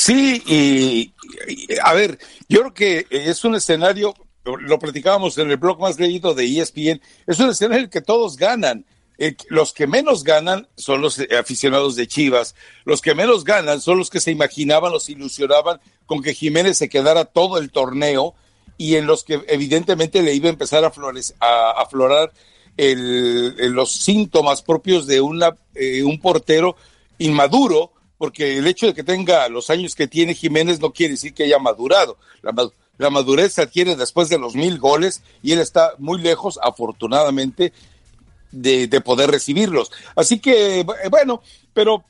Sí, 0.03 0.41
y, 0.47 1.13
a 1.83 1.93
ver, 1.93 2.17
yo 2.49 2.61
creo 2.61 2.73
que 2.73 3.05
es 3.11 3.45
un 3.45 3.53
escenario, 3.53 4.15
lo 4.43 4.79
platicábamos 4.79 5.37
en 5.37 5.51
el 5.51 5.57
blog 5.57 5.79
más 5.79 5.99
leído 5.99 6.33
de 6.33 6.59
ESPN, 6.59 6.99
es 7.27 7.39
un 7.39 7.51
escenario 7.51 7.77
en 7.77 7.83
el 7.83 7.89
que 7.91 8.01
todos 8.01 8.35
ganan. 8.35 8.83
Los 9.49 9.73
que 9.73 9.85
menos 9.85 10.23
ganan 10.23 10.67
son 10.75 11.01
los 11.01 11.21
aficionados 11.39 11.95
de 11.95 12.07
Chivas, 12.07 12.55
los 12.83 12.99
que 12.99 13.13
menos 13.13 13.43
ganan 13.43 13.79
son 13.79 13.99
los 13.99 14.09
que 14.09 14.19
se 14.19 14.31
imaginaban, 14.31 14.91
los 14.91 15.07
ilusionaban 15.07 15.79
con 16.07 16.23
que 16.23 16.33
Jiménez 16.33 16.79
se 16.79 16.89
quedara 16.89 17.25
todo 17.25 17.59
el 17.59 17.69
torneo 17.69 18.33
y 18.77 18.95
en 18.95 19.05
los 19.05 19.23
que 19.23 19.45
evidentemente 19.49 20.23
le 20.23 20.33
iba 20.33 20.47
a 20.47 20.53
empezar 20.53 20.83
a, 20.83 20.89
flores, 20.89 21.35
a, 21.39 21.79
aflorar 21.79 22.33
el, 22.75 23.71
los 23.71 23.91
síntomas 23.91 24.63
propios 24.63 25.05
de 25.05 25.21
una, 25.21 25.55
eh, 25.75 26.01
un 26.01 26.19
portero 26.19 26.75
inmaduro, 27.19 27.93
porque 28.21 28.59
el 28.59 28.67
hecho 28.67 28.85
de 28.85 28.93
que 28.93 29.01
tenga 29.01 29.49
los 29.49 29.71
años 29.71 29.95
que 29.95 30.07
tiene 30.07 30.35
Jiménez 30.35 30.79
no 30.79 30.93
quiere 30.93 31.13
decir 31.13 31.33
que 31.33 31.45
haya 31.45 31.57
madurado. 31.57 32.19
La, 32.43 32.53
la 32.99 33.09
madurez 33.09 33.53
se 33.53 33.63
adquiere 33.63 33.95
después 33.95 34.29
de 34.29 34.37
los 34.37 34.53
mil 34.53 34.77
goles 34.77 35.23
y 35.41 35.53
él 35.53 35.59
está 35.59 35.93
muy 35.97 36.21
lejos, 36.21 36.59
afortunadamente, 36.61 37.73
de, 38.51 38.85
de 38.85 39.01
poder 39.01 39.31
recibirlos. 39.31 39.91
Así 40.15 40.37
que, 40.37 40.85
bueno, 41.09 41.41
pero 41.73 42.03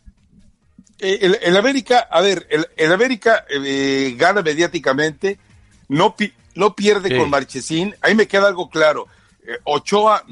eh, 1.00 1.20
el, 1.22 1.40
el, 1.44 1.56
América, 1.56 2.10
a 2.12 2.20
ver, 2.20 2.46
el, 2.50 2.68
el 2.76 2.92
América 2.92 3.46
eh, 3.50 4.14
gana 4.18 4.42
mediáticamente, 4.42 5.40
no, 5.88 6.18
pi 6.18 6.34
no 6.56 6.76
pierde 6.76 7.08
sí. 7.08 7.16
con 7.16 7.30
Marchesín. 7.30 7.96
Ahí 8.02 8.16
me 8.16 8.28
queda 8.28 8.50
algo 8.50 8.70
claro. 8.70 9.08
Eh, 9.48 9.60
Ochoa 9.64 10.26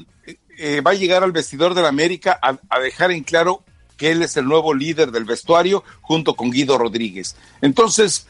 eh, 0.58 0.82
va 0.82 0.90
a 0.90 0.94
llegar 0.94 1.24
al 1.24 1.32
vestidor 1.32 1.72
del 1.72 1.86
América 1.86 2.38
a, 2.42 2.58
a, 2.68 2.80
dejar 2.80 3.12
en 3.12 3.24
claro 3.24 3.64
que 4.00 4.10
él 4.10 4.22
es 4.22 4.38
el 4.38 4.46
nuevo 4.46 4.72
líder 4.72 5.10
del 5.10 5.26
vestuario 5.26 5.84
junto 6.00 6.34
con 6.34 6.50
Guido 6.50 6.78
Rodríguez. 6.78 7.36
Entonces, 7.60 8.26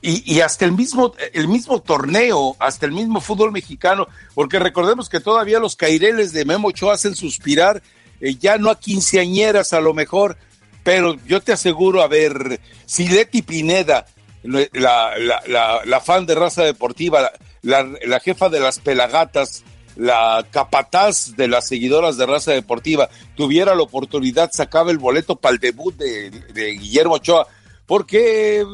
y, 0.00 0.40
hasta 0.40 0.64
el 0.64 0.70
mismo, 0.70 1.14
el 1.32 1.48
mismo 1.48 1.82
torneo, 1.82 2.54
hasta 2.60 2.86
el 2.86 2.92
mismo 2.92 3.20
fútbol 3.20 3.50
mexicano, 3.50 4.06
porque 4.34 4.60
recordemos 4.60 5.08
que 5.08 5.18
todavía 5.18 5.58
los 5.58 5.74
caireles 5.74 6.32
de 6.32 6.44
Memo 6.44 6.68
Ochoa 6.68 6.94
hacen 6.94 7.16
suspirar, 7.16 7.82
eh, 8.20 8.36
ya 8.36 8.56
no 8.56 8.70
a 8.70 8.78
quinceañeras 8.78 9.72
a 9.72 9.80
lo 9.80 9.94
mejor, 9.94 10.36
pero 10.84 11.16
yo 11.26 11.40
te 11.40 11.52
aseguro, 11.52 12.00
a 12.00 12.06
ver, 12.06 12.60
si 12.86 13.08
Leti 13.08 13.42
Pineda, 13.42 14.06
la, 14.44 16.00
fan 16.04 16.24
de 16.24 16.36
raza 16.36 16.62
deportiva, 16.62 17.32
la 17.62 18.20
jefa 18.20 18.48
de 18.48 18.60
las 18.60 18.78
pelagatas, 18.78 19.64
la 19.96 20.46
capataz 20.50 21.36
de 21.36 21.48
las 21.48 21.68
seguidoras 21.68 22.16
de 22.16 22.26
raza 22.26 22.52
deportiva 22.52 23.08
tuviera 23.36 23.74
la 23.74 23.82
oportunidad, 23.82 24.50
sacaba 24.52 24.90
el 24.90 24.98
boleto 24.98 25.36
para 25.36 25.54
el 25.54 25.60
debut 25.60 25.94
de, 25.96 26.30
Guillermo 26.78 27.14
Ochoa, 27.14 27.46
porque 27.86 28.64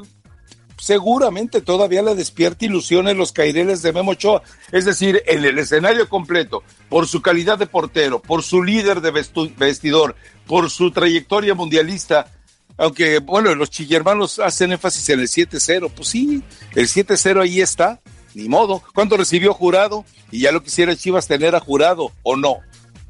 seguramente 0.78 1.60
todavía 1.60 2.02
le 2.02 2.14
despierta 2.14 2.64
ilusiones 2.64 3.16
los 3.16 3.32
caireles 3.32 3.82
de 3.82 3.92
Memo 3.92 4.12
Ochoa, 4.12 4.42
es 4.70 4.84
decir, 4.84 5.22
en 5.26 5.44
el 5.44 5.58
escenario 5.58 6.08
completo, 6.08 6.62
por 6.88 7.08
su 7.08 7.20
calidad 7.20 7.58
de 7.58 7.66
portero, 7.66 8.20
por 8.20 8.42
su 8.42 8.62
líder 8.62 9.00
de 9.00 9.10
vestidor, 9.56 10.14
por 10.46 10.70
su 10.70 10.92
trayectoria 10.92 11.54
mundialista, 11.54 12.32
aunque, 12.76 13.18
bueno, 13.18 13.52
los 13.56 13.70
chillermanos 13.70 14.38
hacen 14.38 14.70
énfasis 14.70 15.08
en 15.08 15.20
el 15.20 15.26
7-0, 15.26 15.90
pues 15.90 16.08
sí, 16.08 16.44
el 16.76 16.86
7-0 16.86 17.42
ahí 17.42 17.60
está, 17.60 18.00
ni 18.38 18.48
modo. 18.48 18.82
¿Cuánto 18.94 19.16
recibió 19.16 19.52
jurado? 19.52 20.04
Y 20.30 20.42
ya 20.42 20.52
lo 20.52 20.62
quisiera 20.62 20.94
Chivas 20.94 21.26
tener 21.26 21.56
a 21.56 21.60
jurado, 21.60 22.12
o 22.22 22.36
no. 22.36 22.58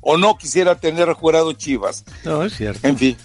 O 0.00 0.16
no 0.16 0.38
quisiera 0.38 0.76
tener 0.76 1.10
a 1.10 1.14
jurado 1.14 1.52
Chivas. 1.52 2.04
No, 2.24 2.42
es 2.42 2.56
cierto. 2.56 2.88
En 2.88 2.96
fin. 2.96 3.16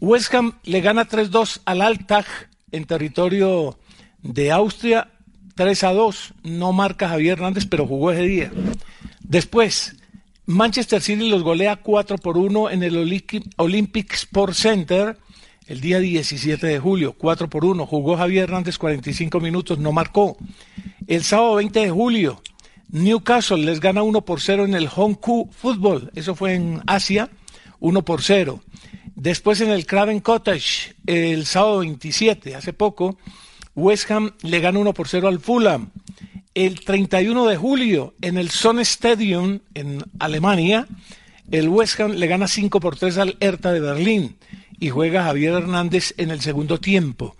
West 0.00 0.32
Ham 0.34 0.58
le 0.64 0.80
gana 0.80 1.08
3-2 1.08 1.60
al 1.64 1.82
Altag 1.82 2.26
en 2.70 2.84
territorio 2.84 3.78
de 4.22 4.52
Austria 4.52 5.10
3 5.54 5.84
a 5.84 5.92
2. 5.92 6.34
No 6.44 6.72
marca 6.72 7.08
Javier 7.08 7.38
Hernández, 7.38 7.66
pero 7.66 7.86
jugó 7.86 8.12
ese 8.12 8.22
día. 8.22 8.52
Después, 9.20 9.96
Manchester 10.46 11.02
City 11.02 11.28
los 11.28 11.42
golea 11.42 11.76
4 11.76 12.18
por 12.18 12.38
1 12.38 12.70
en 12.70 12.82
el 12.84 12.96
Olympic 13.56 14.14
Sport 14.14 14.54
Center 14.54 15.18
el 15.66 15.80
día 15.82 15.98
17 15.98 16.66
de 16.66 16.78
julio, 16.78 17.14
4 17.18 17.50
por 17.50 17.64
1. 17.64 17.86
Jugó 17.86 18.16
Javier 18.16 18.44
Hernández 18.44 18.78
45 18.78 19.40
minutos, 19.40 19.78
no 19.78 19.92
marcó. 19.92 20.38
El 21.06 21.24
sábado 21.24 21.56
20 21.56 21.80
de 21.80 21.90
julio, 21.90 22.40
Newcastle 22.90 23.64
les 23.64 23.80
gana 23.80 24.02
1 24.02 24.24
por 24.24 24.40
0 24.40 24.64
en 24.64 24.74
el 24.74 24.88
Hongkou 24.88 25.50
Football. 25.50 26.10
Eso 26.14 26.34
fue 26.34 26.54
en 26.54 26.82
Asia, 26.86 27.28
1 27.80 28.04
por 28.04 28.22
0. 28.22 28.62
Después 29.14 29.60
en 29.60 29.70
el 29.70 29.84
Craven 29.84 30.20
Cottage, 30.20 30.94
el 31.06 31.44
sábado 31.44 31.80
27, 31.80 32.54
hace 32.54 32.72
poco, 32.72 33.18
West 33.74 34.10
Ham 34.10 34.32
le 34.42 34.60
gana 34.60 34.78
1 34.78 34.94
por 34.94 35.08
0 35.08 35.28
al 35.28 35.40
Fulham. 35.40 35.90
El 36.54 36.80
31 36.80 37.46
de 37.46 37.56
julio, 37.56 38.14
en 38.20 38.38
el 38.38 38.50
Son 38.50 38.78
Stadium, 38.80 39.60
en 39.74 40.02
Alemania, 40.18 40.86
el 41.50 41.68
West 41.68 42.00
Ham 42.00 42.12
le 42.12 42.26
gana 42.26 42.48
5 42.48 42.80
por 42.80 42.96
3 42.96 43.18
al 43.18 43.36
Hertha 43.40 43.72
de 43.72 43.80
Berlín 43.80 44.36
y 44.80 44.90
juega 44.90 45.24
Javier 45.24 45.54
Hernández 45.54 46.14
en 46.16 46.30
el 46.30 46.40
segundo 46.40 46.78
tiempo. 46.78 47.36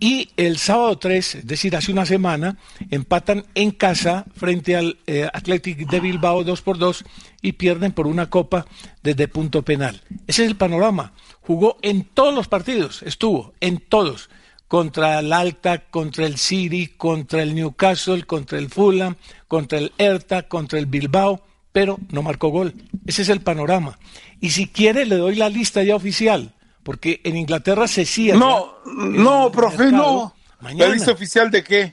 Y 0.00 0.30
el 0.36 0.58
sábado 0.58 0.96
3, 0.96 1.34
es 1.36 1.46
decir, 1.46 1.74
hace 1.74 1.90
una 1.90 2.06
semana, 2.06 2.56
empatan 2.90 3.44
en 3.54 3.72
casa 3.72 4.26
frente 4.36 4.76
al 4.76 4.98
eh, 5.06 5.28
Athletic 5.32 5.88
de 5.90 6.00
Bilbao 6.00 6.44
2 6.44 6.62
por 6.62 6.78
2 6.78 7.04
y 7.42 7.52
pierden 7.52 7.92
por 7.92 8.06
una 8.06 8.30
copa 8.30 8.66
desde 9.02 9.28
punto 9.28 9.62
penal. 9.62 10.00
Ese 10.26 10.44
es 10.44 10.48
el 10.48 10.56
panorama. 10.56 11.12
Jugó 11.40 11.78
en 11.82 12.04
todos 12.04 12.34
los 12.34 12.46
partidos, 12.46 13.02
estuvo 13.02 13.54
en 13.60 13.78
todos 13.78 14.30
contra 14.68 15.18
el 15.18 15.32
Alta, 15.32 15.78
contra 15.90 16.26
el 16.26 16.36
City, 16.36 16.88
contra 16.96 17.42
el 17.42 17.54
Newcastle, 17.54 18.24
contra 18.24 18.58
el 18.58 18.68
Fulham, 18.68 19.16
contra 19.48 19.78
el 19.78 19.92
Hertha, 19.98 20.42
contra 20.42 20.78
el 20.78 20.86
Bilbao, 20.86 21.42
pero 21.72 21.98
no 22.10 22.22
marcó 22.22 22.48
gol. 22.48 22.74
Ese 23.06 23.22
es 23.22 23.30
el 23.30 23.40
panorama. 23.40 23.98
Y 24.40 24.50
si 24.50 24.68
quiere 24.68 25.06
le 25.06 25.16
doy 25.16 25.36
la 25.36 25.48
lista 25.48 25.82
ya 25.82 25.96
oficial, 25.96 26.54
porque 26.88 27.20
en 27.22 27.36
Inglaterra 27.36 27.86
se 27.86 28.06
cierra. 28.06 28.38
No, 28.38 28.76
no, 28.86 29.52
profe, 29.52 29.92
no. 29.92 30.34
¿La 30.74 30.88
lista 30.88 31.12
oficial 31.12 31.50
de 31.50 31.62
qué? 31.62 31.92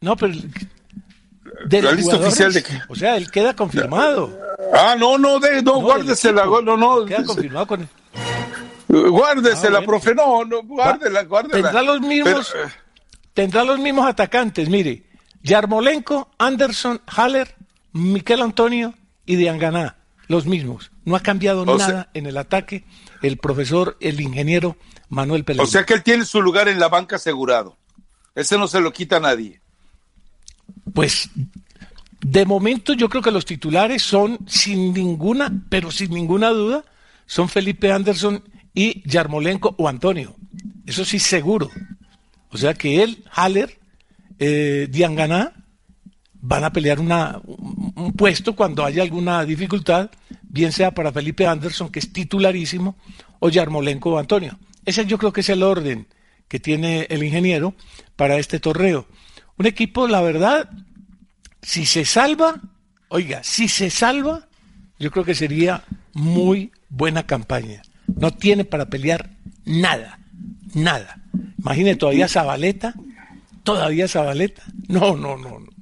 No, 0.00 0.16
pero 0.16 0.34
¿La 1.70 1.92
lista 1.92 2.16
oficial 2.16 2.52
de 2.52 2.64
qué? 2.64 2.76
O 2.88 2.96
sea, 2.96 3.16
él 3.16 3.30
queda 3.30 3.54
confirmado. 3.54 4.36
Ah, 4.74 4.96
no, 4.98 5.16
no, 5.16 5.38
de, 5.38 5.62
no, 5.62 5.80
guárdese 5.80 6.32
la, 6.32 6.44
no, 6.46 6.76
no. 6.76 7.04
Queda 7.04 7.22
confirmado 7.22 7.68
con 7.68 7.88
Guárdesela, 8.88 9.78
ah, 9.78 9.82
profe, 9.82 10.12
no, 10.12 10.44
no, 10.44 10.64
guárdela, 10.64 11.22
guárdela. 11.22 11.62
Tendrá 11.62 11.82
los 11.82 12.00
mismos, 12.00 12.52
eh, 12.56 12.68
tendrá 13.32 13.62
los 13.62 13.78
mismos 13.78 14.08
atacantes, 14.08 14.68
mire, 14.68 15.04
Yarmolenko, 15.44 16.32
Anderson, 16.36 17.00
Haller, 17.06 17.54
Miquel 17.92 18.42
Antonio 18.42 18.94
y 19.24 19.36
Dianganá, 19.36 19.98
los 20.26 20.46
mismos. 20.46 20.90
No 21.08 21.16
ha 21.16 21.20
cambiado 21.20 21.64
nada 21.64 22.10
en 22.12 22.26
el 22.26 22.36
ataque 22.36 22.84
el 23.22 23.38
profesor, 23.38 23.96
el 24.00 24.20
ingeniero 24.20 24.76
Manuel 25.08 25.44
Pelé. 25.44 25.62
O 25.62 25.66
sea 25.66 25.84
que 25.84 25.94
él 25.94 26.02
tiene 26.02 26.26
su 26.26 26.42
lugar 26.42 26.68
en 26.68 26.78
la 26.78 26.88
banca 26.88 27.16
asegurado. 27.16 27.78
Ese 28.34 28.58
no 28.58 28.68
se 28.68 28.80
lo 28.80 28.92
quita 28.92 29.16
a 29.16 29.20
nadie. 29.20 29.62
Pues 30.92 31.30
de 32.20 32.44
momento 32.44 32.92
yo 32.92 33.08
creo 33.08 33.22
que 33.22 33.30
los 33.30 33.46
titulares 33.46 34.02
son 34.02 34.38
sin 34.46 34.92
ninguna, 34.92 35.64
pero 35.70 35.90
sin 35.90 36.10
ninguna 36.10 36.50
duda, 36.50 36.84
son 37.24 37.48
Felipe 37.48 37.90
Anderson 37.90 38.44
y 38.74 39.02
Yarmolenko 39.08 39.76
o 39.78 39.88
Antonio. 39.88 40.36
Eso 40.84 41.06
sí, 41.06 41.18
seguro. 41.18 41.70
O 42.50 42.58
sea 42.58 42.74
que 42.74 43.02
él, 43.02 43.24
Haller, 43.32 43.78
eh, 44.38 44.88
Dianganá, 44.90 45.54
van 46.34 46.64
a 46.64 46.72
pelear 46.72 47.00
una, 47.00 47.40
un 47.46 48.12
puesto 48.12 48.54
cuando 48.54 48.84
haya 48.84 49.02
alguna 49.02 49.44
dificultad, 49.44 50.10
bien 50.48 50.72
sea 50.72 50.92
para 50.92 51.12
Felipe 51.12 51.46
Anderson, 51.46 51.90
que 51.90 51.98
es 51.98 52.12
titularísimo, 52.12 52.96
o 53.38 53.48
Yarmolenko 53.48 54.12
o 54.12 54.18
Antonio. 54.18 54.58
Ese 54.84 55.06
yo 55.06 55.18
creo 55.18 55.32
que 55.32 55.42
es 55.42 55.48
el 55.48 55.62
orden 55.62 56.06
que 56.48 56.58
tiene 56.58 57.06
el 57.10 57.22
ingeniero 57.22 57.74
para 58.16 58.38
este 58.38 58.58
torneo. 58.58 59.06
Un 59.58 59.66
equipo, 59.66 60.08
la 60.08 60.20
verdad, 60.20 60.70
si 61.62 61.84
se 61.84 62.04
salva, 62.04 62.60
oiga, 63.08 63.42
si 63.44 63.68
se 63.68 63.90
salva, 63.90 64.48
yo 64.98 65.10
creo 65.10 65.24
que 65.24 65.34
sería 65.34 65.84
muy 66.14 66.72
buena 66.88 67.26
campaña. 67.26 67.82
No 68.06 68.32
tiene 68.32 68.64
para 68.64 68.86
pelear 68.86 69.30
nada, 69.64 70.18
nada. 70.74 71.20
Imagine 71.58 71.96
todavía 71.96 72.28
Zabaleta, 72.28 72.94
todavía 73.62 74.08
Zabaleta. 74.08 74.62
No, 74.88 75.16
no, 75.16 75.36
no, 75.36 75.60
no. 75.60 75.77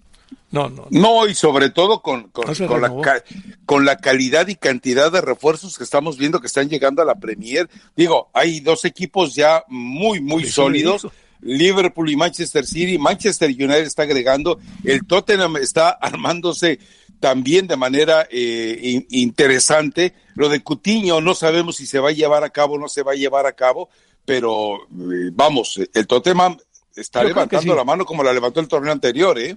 No, 0.50 0.68
no, 0.68 0.86
no. 0.90 1.26
y 1.26 1.34
sobre 1.34 1.70
todo 1.70 2.02
con, 2.02 2.28
con, 2.28 2.46
la, 2.80 3.22
con 3.66 3.84
la 3.84 3.96
calidad 3.96 4.46
y 4.48 4.54
cantidad 4.54 5.10
de 5.10 5.20
refuerzos 5.20 5.76
que 5.76 5.84
estamos 5.84 6.18
viendo 6.18 6.40
que 6.40 6.46
están 6.46 6.68
llegando 6.68 7.02
a 7.02 7.04
la 7.04 7.16
Premier. 7.16 7.68
Digo, 7.96 8.30
hay 8.32 8.60
dos 8.60 8.84
equipos 8.84 9.34
ya 9.34 9.64
muy, 9.68 10.20
muy 10.20 10.44
sólidos. 10.44 11.08
Liverpool 11.40 12.10
y 12.10 12.16
Manchester 12.16 12.66
City. 12.66 12.98
Manchester 12.98 13.50
United 13.50 13.84
está 13.84 14.04
agregando. 14.04 14.58
El 14.84 15.06
Tottenham 15.06 15.56
está 15.56 15.90
armándose 16.00 16.78
también 17.20 17.66
de 17.66 17.76
manera 17.76 18.26
eh, 18.30 19.04
interesante. 19.10 20.14
Lo 20.34 20.48
de 20.48 20.60
Cutiño 20.60 21.20
no 21.20 21.34
sabemos 21.34 21.76
si 21.76 21.86
se 21.86 21.98
va 21.98 22.10
a 22.10 22.12
llevar 22.12 22.44
a 22.44 22.50
cabo 22.50 22.74
o 22.74 22.78
no 22.78 22.88
se 22.88 23.02
va 23.02 23.12
a 23.12 23.16
llevar 23.16 23.46
a 23.46 23.52
cabo, 23.52 23.88
pero 24.24 24.82
eh, 24.84 25.30
vamos, 25.32 25.80
el 25.92 26.06
Tottenham 26.06 26.58
está 26.94 27.24
levantando 27.24 27.74
la 27.74 27.84
mano 27.84 28.04
como 28.04 28.22
la 28.22 28.32
levantó 28.32 28.60
el 28.60 28.68
torneo 28.68 28.92
anterior, 28.92 29.38
¿eh? 29.38 29.56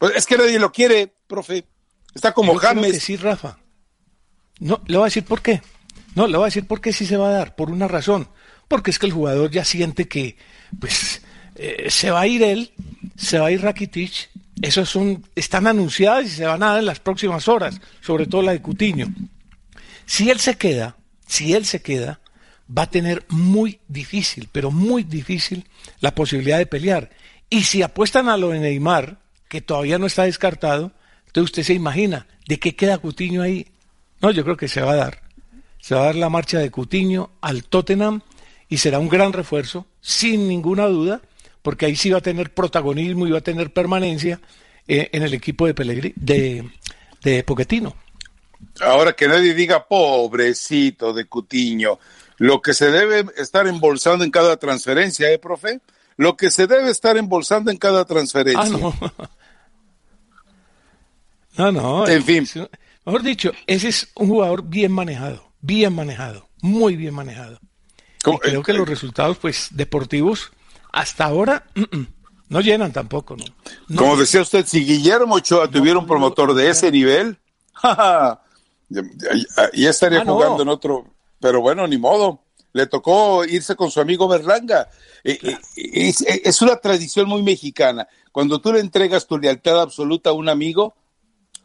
Pues 0.00 0.16
es 0.16 0.24
que 0.24 0.38
nadie 0.38 0.58
lo 0.58 0.72
quiere, 0.72 1.12
profe. 1.26 1.66
Está 2.14 2.32
como 2.32 2.54
Yo 2.54 2.58
James. 2.58 3.02
sí, 3.02 3.16
Rafa. 3.16 3.58
No, 4.58 4.80
le 4.86 4.96
voy 4.96 5.04
a 5.04 5.08
decir 5.08 5.26
por 5.26 5.42
qué. 5.42 5.60
No, 6.14 6.26
le 6.26 6.38
voy 6.38 6.44
a 6.44 6.46
decir 6.46 6.66
por 6.66 6.80
qué 6.80 6.94
sí 6.94 7.04
se 7.04 7.18
va 7.18 7.28
a 7.28 7.32
dar, 7.32 7.54
por 7.54 7.70
una 7.70 7.86
razón. 7.86 8.26
Porque 8.66 8.90
es 8.90 8.98
que 8.98 9.04
el 9.04 9.12
jugador 9.12 9.50
ya 9.50 9.62
siente 9.62 10.08
que, 10.08 10.38
pues, 10.80 11.20
eh, 11.56 11.88
se 11.90 12.10
va 12.10 12.22
a 12.22 12.26
ir 12.26 12.42
él, 12.42 12.72
se 13.14 13.38
va 13.40 13.48
a 13.48 13.50
ir 13.50 13.60
Rakitic, 13.60 14.30
esos 14.62 14.88
son, 14.88 15.22
están 15.36 15.66
anunciadas 15.66 16.24
y 16.24 16.30
se 16.30 16.46
van 16.46 16.62
a 16.62 16.70
dar 16.70 16.78
en 16.78 16.86
las 16.86 17.00
próximas 17.00 17.46
horas, 17.46 17.78
sobre 18.00 18.24
todo 18.24 18.40
la 18.40 18.52
de 18.52 18.62
Cutiño. 18.62 19.06
Si 20.06 20.30
él 20.30 20.40
se 20.40 20.56
queda, 20.56 20.96
si 21.26 21.52
él 21.52 21.66
se 21.66 21.82
queda, 21.82 22.20
va 22.66 22.84
a 22.84 22.90
tener 22.90 23.26
muy 23.28 23.80
difícil, 23.86 24.48
pero 24.50 24.70
muy 24.70 25.02
difícil 25.02 25.68
la 26.00 26.14
posibilidad 26.14 26.56
de 26.56 26.64
pelear. 26.64 27.10
Y 27.50 27.64
si 27.64 27.82
apuestan 27.82 28.30
a 28.30 28.38
lo 28.38 28.48
de 28.48 28.60
Neymar, 28.60 29.18
que 29.50 29.60
todavía 29.60 29.98
no 29.98 30.06
está 30.06 30.22
descartado, 30.22 30.92
entonces 31.26 31.50
usted 31.50 31.62
se 31.64 31.74
imagina, 31.74 32.28
¿de 32.46 32.60
qué 32.60 32.76
queda 32.76 32.98
Cutiño 32.98 33.42
ahí? 33.42 33.66
No, 34.22 34.30
yo 34.30 34.44
creo 34.44 34.56
que 34.56 34.68
se 34.68 34.80
va 34.80 34.92
a 34.92 34.96
dar. 34.96 35.22
Se 35.80 35.96
va 35.96 36.02
a 36.02 36.04
dar 36.04 36.14
la 36.14 36.30
marcha 36.30 36.60
de 36.60 36.70
Cutiño 36.70 37.32
al 37.40 37.64
Tottenham 37.64 38.22
y 38.68 38.78
será 38.78 39.00
un 39.00 39.08
gran 39.08 39.32
refuerzo, 39.32 39.88
sin 40.00 40.46
ninguna 40.46 40.86
duda, 40.86 41.20
porque 41.62 41.86
ahí 41.86 41.96
sí 41.96 42.10
va 42.10 42.18
a 42.18 42.22
tener 42.22 42.54
protagonismo 42.54 43.26
y 43.26 43.32
va 43.32 43.38
a 43.38 43.42
tener 43.42 43.72
permanencia 43.72 44.40
eh, 44.86 45.10
en 45.12 45.24
el 45.24 45.34
equipo 45.34 45.66
de 45.66 45.74
Pellegrini, 45.74 46.14
de, 46.14 46.70
de 47.24 47.42
Pochettino. 47.42 47.96
Ahora 48.80 49.14
que 49.14 49.26
nadie 49.26 49.52
diga 49.52 49.88
pobrecito 49.88 51.12
de 51.12 51.24
Cutiño, 51.24 51.98
lo 52.36 52.62
que 52.62 52.72
se 52.72 52.92
debe 52.92 53.26
estar 53.36 53.66
embolsando 53.66 54.22
en 54.22 54.30
cada 54.30 54.58
transferencia, 54.58 55.28
¿eh, 55.32 55.40
profe? 55.40 55.80
Lo 56.16 56.36
que 56.36 56.52
se 56.52 56.68
debe 56.68 56.90
estar 56.90 57.16
embolsando 57.16 57.72
en 57.72 57.78
cada 57.78 58.04
transferencia. 58.04 58.62
Ah, 58.62 58.68
no. 58.68 58.94
No, 61.56 61.72
no. 61.72 62.06
En 62.08 62.24
fin. 62.24 62.46
Mejor 63.04 63.22
dicho, 63.22 63.52
ese 63.66 63.88
es 63.88 64.08
un 64.14 64.28
jugador 64.28 64.62
bien 64.64 64.92
manejado, 64.92 65.42
bien 65.60 65.94
manejado, 65.94 66.48
muy 66.62 66.96
bien 66.96 67.14
manejado. 67.14 67.58
Y 68.26 68.38
creo 68.38 68.62
que 68.62 68.72
los 68.72 68.88
resultados, 68.88 69.38
pues, 69.38 69.68
deportivos, 69.70 70.52
hasta 70.92 71.24
ahora, 71.24 71.66
no 72.48 72.60
llenan 72.60 72.92
tampoco, 72.92 73.36
¿no? 73.36 73.44
No. 73.88 73.96
Como 73.96 74.16
decía 74.16 74.42
usted, 74.42 74.66
si 74.66 74.84
Guillermo 74.84 75.36
Ochoa 75.36 75.68
tuviera 75.68 75.98
un 75.98 76.06
promotor 76.06 76.54
de 76.54 76.68
ese 76.68 76.90
nivel, 76.92 77.38
ya, 78.88 79.88
estaría 79.88 80.20
Ah, 80.20 80.24
jugando 80.26 80.62
en 80.62 80.68
otro. 80.68 81.06
Pero 81.40 81.60
bueno, 81.60 81.86
ni 81.86 81.98
modo. 81.98 82.42
Le 82.72 82.86
tocó 82.86 83.44
irse 83.44 83.74
con 83.74 83.90
su 83.90 84.00
amigo 84.00 84.28
Berlanga. 84.28 84.88
Eh, 85.24 85.38
eh, 85.42 85.58
es, 85.76 86.20
es 86.20 86.62
una 86.62 86.76
tradición 86.76 87.28
muy 87.28 87.42
mexicana. 87.42 88.06
Cuando 88.30 88.60
tú 88.60 88.72
le 88.72 88.78
entregas 88.78 89.26
tu 89.26 89.38
lealtad 89.38 89.80
absoluta 89.80 90.30
a 90.30 90.34
un 90.34 90.48
amigo, 90.48 90.94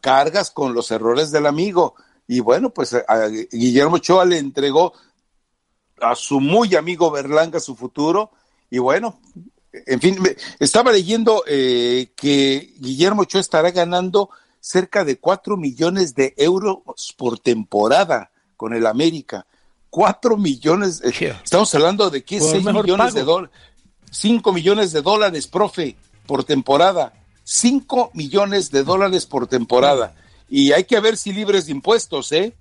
cargas 0.06 0.52
con 0.52 0.72
los 0.72 0.92
errores 0.92 1.32
del 1.32 1.46
amigo. 1.46 1.96
Y 2.28 2.38
bueno, 2.38 2.70
pues 2.70 2.94
a, 2.94 3.04
a 3.08 3.26
Guillermo 3.28 3.96
Ochoa 3.96 4.24
le 4.24 4.38
entregó 4.38 4.92
a 6.00 6.14
su 6.14 6.38
muy 6.38 6.76
amigo 6.76 7.10
Berlanga 7.10 7.58
su 7.58 7.74
futuro. 7.74 8.30
Y 8.70 8.78
bueno, 8.78 9.18
en 9.72 10.00
fin, 10.00 10.16
estaba 10.60 10.92
leyendo 10.92 11.42
eh, 11.48 12.12
que 12.14 12.72
Guillermo 12.78 13.22
Ochoa 13.22 13.40
estará 13.40 13.72
ganando 13.72 14.30
cerca 14.60 15.04
de 15.04 15.18
4 15.18 15.56
millones 15.56 16.14
de 16.14 16.34
euros 16.36 16.78
por 17.16 17.40
temporada 17.40 18.30
con 18.56 18.74
el 18.74 18.86
América. 18.86 19.44
4 19.90 20.36
millones, 20.36 21.02
eh, 21.02 21.34
estamos 21.42 21.74
hablando 21.74 22.10
de 22.10 22.22
que 22.22 22.38
Jugador 22.38 22.56
6 22.56 22.64
mejor 22.64 22.84
millones 22.84 23.06
pago. 23.06 23.18
de 23.18 23.24
dólares, 23.24 23.56
5 24.12 24.52
millones 24.52 24.92
de 24.92 25.02
dólares, 25.02 25.46
profe, 25.48 25.96
por 26.26 26.44
temporada. 26.44 27.12
5 27.48 28.10
millones 28.12 28.72
de 28.72 28.82
dólares 28.82 29.24
por 29.24 29.46
temporada. 29.46 30.14
Y 30.50 30.72
hay 30.72 30.82
que 30.82 30.98
ver 30.98 31.16
si 31.16 31.32
libres 31.32 31.66
de 31.66 31.72
impuestos, 31.72 32.32
¿eh? 32.32 32.54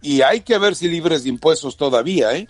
Y 0.00 0.22
hay 0.22 0.40
que 0.40 0.56
ver 0.56 0.74
si 0.74 0.88
libres 0.88 1.22
de 1.24 1.28
impuestos 1.28 1.76
todavía, 1.76 2.32
¿eh? 2.34 2.48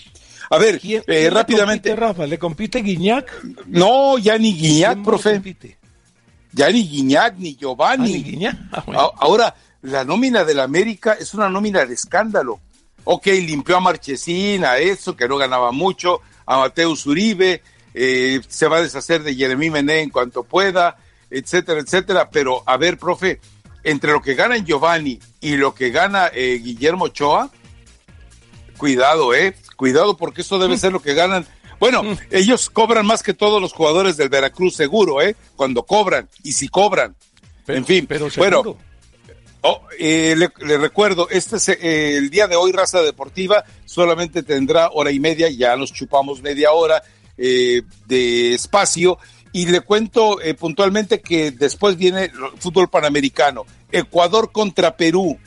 A 0.48 0.58
ver, 0.58 0.78
¿Quién- 0.80 1.00
eh, 1.00 1.04
quién 1.06 1.22
le 1.24 1.30
rápidamente. 1.30 1.90
compite, 1.90 2.06
Rafa, 2.06 2.26
¿le 2.28 2.38
compite 2.38 2.78
Guiñac? 2.82 3.44
No, 3.66 4.16
ya 4.18 4.38
ni 4.38 4.54
Guiñac, 4.54 4.92
¿Quién 4.94 4.98
más 4.98 4.98
le 4.98 5.04
profe. 5.04 5.32
compite? 5.34 5.78
Ya 6.52 6.70
ni 6.70 6.86
Guiñac, 6.88 7.34
ni 7.36 7.50
Ah, 7.50 7.56
Giovanni. 7.60 8.12
ni 8.12 8.22
Guiñac. 8.22 8.56
Ah, 8.70 8.82
bueno. 8.86 9.00
A- 9.00 9.12
Ahora, 9.18 9.54
la 9.82 10.04
nómina 10.04 10.44
del 10.44 10.60
América 10.60 11.14
es 11.18 11.34
una 11.34 11.48
nómina 11.48 11.84
de 11.84 11.94
escándalo. 11.94 12.60
Ok, 13.02 13.26
limpió 13.26 13.76
a 13.76 13.80
Marchesín, 13.80 14.64
a 14.64 14.78
eso, 14.78 15.16
que 15.16 15.26
no 15.26 15.36
ganaba 15.36 15.72
mucho, 15.72 16.20
a 16.46 16.58
Mateus 16.58 17.06
Uribe, 17.06 17.62
eh, 17.94 18.40
se 18.46 18.68
va 18.68 18.76
a 18.76 18.82
deshacer 18.82 19.22
de 19.24 19.34
Jeremí 19.34 19.70
Mené 19.70 20.00
en 20.00 20.10
cuanto 20.10 20.44
pueda, 20.44 20.96
etcétera, 21.30 21.80
etcétera. 21.80 22.30
Pero, 22.30 22.62
a 22.66 22.76
ver, 22.76 22.98
profe, 22.98 23.40
entre 23.84 24.12
lo 24.12 24.20
que 24.22 24.34
gana 24.34 24.56
Giovanni 24.58 25.18
y 25.40 25.56
lo 25.56 25.74
que 25.74 25.90
gana 25.90 26.30
eh, 26.34 26.60
Guillermo 26.62 27.06
Ochoa, 27.06 27.50
cuidado, 28.76 29.34
¿eh? 29.34 29.54
Cuidado 29.76 30.16
porque 30.16 30.42
eso 30.42 30.58
debe 30.58 30.76
ser 30.78 30.92
lo 30.92 31.00
que 31.00 31.14
ganan. 31.14 31.46
Bueno, 31.78 32.02
ellos 32.30 32.70
cobran 32.70 33.06
más 33.06 33.22
que 33.22 33.34
todos 33.34 33.60
los 33.60 33.72
jugadores 33.72 34.16
del 34.16 34.28
Veracruz, 34.28 34.74
seguro, 34.76 35.22
¿eh? 35.22 35.36
Cuando 35.56 35.84
cobran, 35.84 36.28
y 36.42 36.52
si 36.52 36.68
cobran. 36.68 37.14
Pero- 37.66 37.78
en 37.78 37.84
fin, 37.86 38.06
pero 38.06 38.28
bueno. 38.36 38.76
Oh, 39.62 39.82
eh, 39.98 40.34
le, 40.38 40.48
le 40.66 40.78
recuerdo, 40.78 41.28
este 41.28 41.56
es, 41.56 41.68
eh, 41.68 42.16
el 42.16 42.30
día 42.30 42.46
de 42.46 42.56
hoy, 42.56 42.72
Raza 42.72 43.02
Deportiva, 43.02 43.62
solamente 43.84 44.42
tendrá 44.42 44.88
hora 44.90 45.10
y 45.10 45.20
media, 45.20 45.50
ya 45.50 45.76
nos 45.76 45.92
chupamos 45.92 46.40
media 46.40 46.72
hora 46.72 47.02
eh, 47.36 47.82
de 48.06 48.54
espacio, 48.54 49.18
y 49.52 49.66
le 49.66 49.80
cuento 49.80 50.40
eh, 50.40 50.54
puntualmente 50.54 51.20
que 51.20 51.50
después 51.50 51.96
viene 51.96 52.24
el 52.24 52.32
fútbol 52.58 52.88
panamericano, 52.88 53.66
Ecuador 53.90 54.52
contra 54.52 54.96
Perú, 54.96 55.38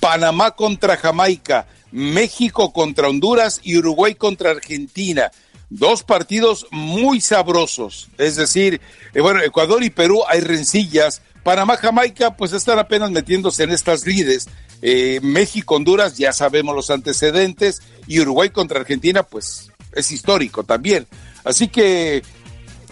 Panamá 0.00 0.52
contra 0.52 0.96
Jamaica, 0.96 1.66
México 1.90 2.72
contra 2.72 3.08
Honduras 3.08 3.60
y 3.62 3.76
Uruguay 3.76 4.14
contra 4.14 4.50
Argentina. 4.50 5.30
Dos 5.70 6.02
partidos 6.02 6.66
muy 6.70 7.20
sabrosos. 7.20 8.08
Es 8.16 8.36
decir, 8.36 8.80
eh, 9.12 9.20
bueno, 9.20 9.42
Ecuador 9.42 9.82
y 9.82 9.90
Perú 9.90 10.22
hay 10.28 10.40
rencillas. 10.40 11.20
Panamá, 11.42 11.76
Jamaica, 11.76 12.36
pues 12.36 12.52
están 12.52 12.78
apenas 12.78 13.10
metiéndose 13.10 13.64
en 13.64 13.70
estas 13.70 14.06
lides. 14.06 14.48
Eh, 14.80 15.20
México, 15.22 15.74
Honduras, 15.74 16.16
ya 16.16 16.32
sabemos 16.32 16.74
los 16.74 16.90
antecedentes. 16.90 17.82
Y 18.06 18.20
Uruguay 18.20 18.50
contra 18.50 18.80
Argentina, 18.80 19.22
pues 19.22 19.70
es 19.92 20.10
histórico 20.10 20.64
también. 20.64 21.06
Así 21.44 21.68
que 21.68 22.22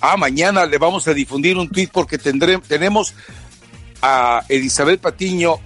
Ah, 0.00 0.16
mañana 0.16 0.66
le 0.66 0.78
vamos 0.78 1.08
a 1.08 1.14
difundir 1.14 1.58
un 1.58 1.68
tweet 1.68 1.88
porque 1.92 2.18
tendré, 2.18 2.58
tenemos 2.58 3.12
a 4.00 4.44
Elizabeth 4.48 5.00
Patiño 5.00 5.56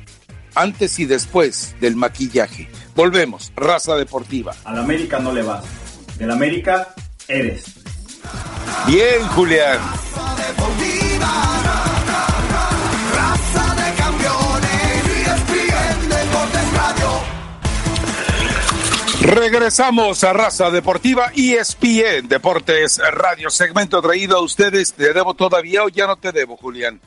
antes 0.55 0.99
y 0.99 1.05
después 1.05 1.77
del 1.79 1.95
maquillaje. 1.95 2.71
Volvemos, 2.97 3.53
raza 3.55 3.95
deportiva. 3.95 4.55
Al 4.65 4.79
América 4.79 5.19
no 5.19 5.31
le 5.31 5.43
vas. 5.43 5.63
Del 6.17 6.31
América 6.31 6.95
eres. 7.29 7.65
Bien, 8.87 9.23
Julián. 9.35 9.79
Raza 13.15 13.75
de 13.75 13.95
campeones, 13.97 15.05
ESPN 15.27 16.09
Deportes 16.09 16.73
Radio. 16.73 17.11
Regresamos 19.35 20.25
a 20.25 20.33
Raza 20.33 20.71
Deportiva 20.71 21.33
E 21.37 21.53
ESPN 21.53 22.29
Deportes 22.29 22.99
Radio, 22.99 23.51
segmento 23.51 24.01
traído 24.01 24.39
a 24.39 24.41
ustedes. 24.41 24.95
¿Te 24.95 25.13
debo 25.13 25.35
todavía 25.35 25.85
o 25.85 25.91
ya 25.91 26.07
no 26.07 26.17
te 26.17 26.33
debo, 26.33 26.57
Julián? 26.57 26.99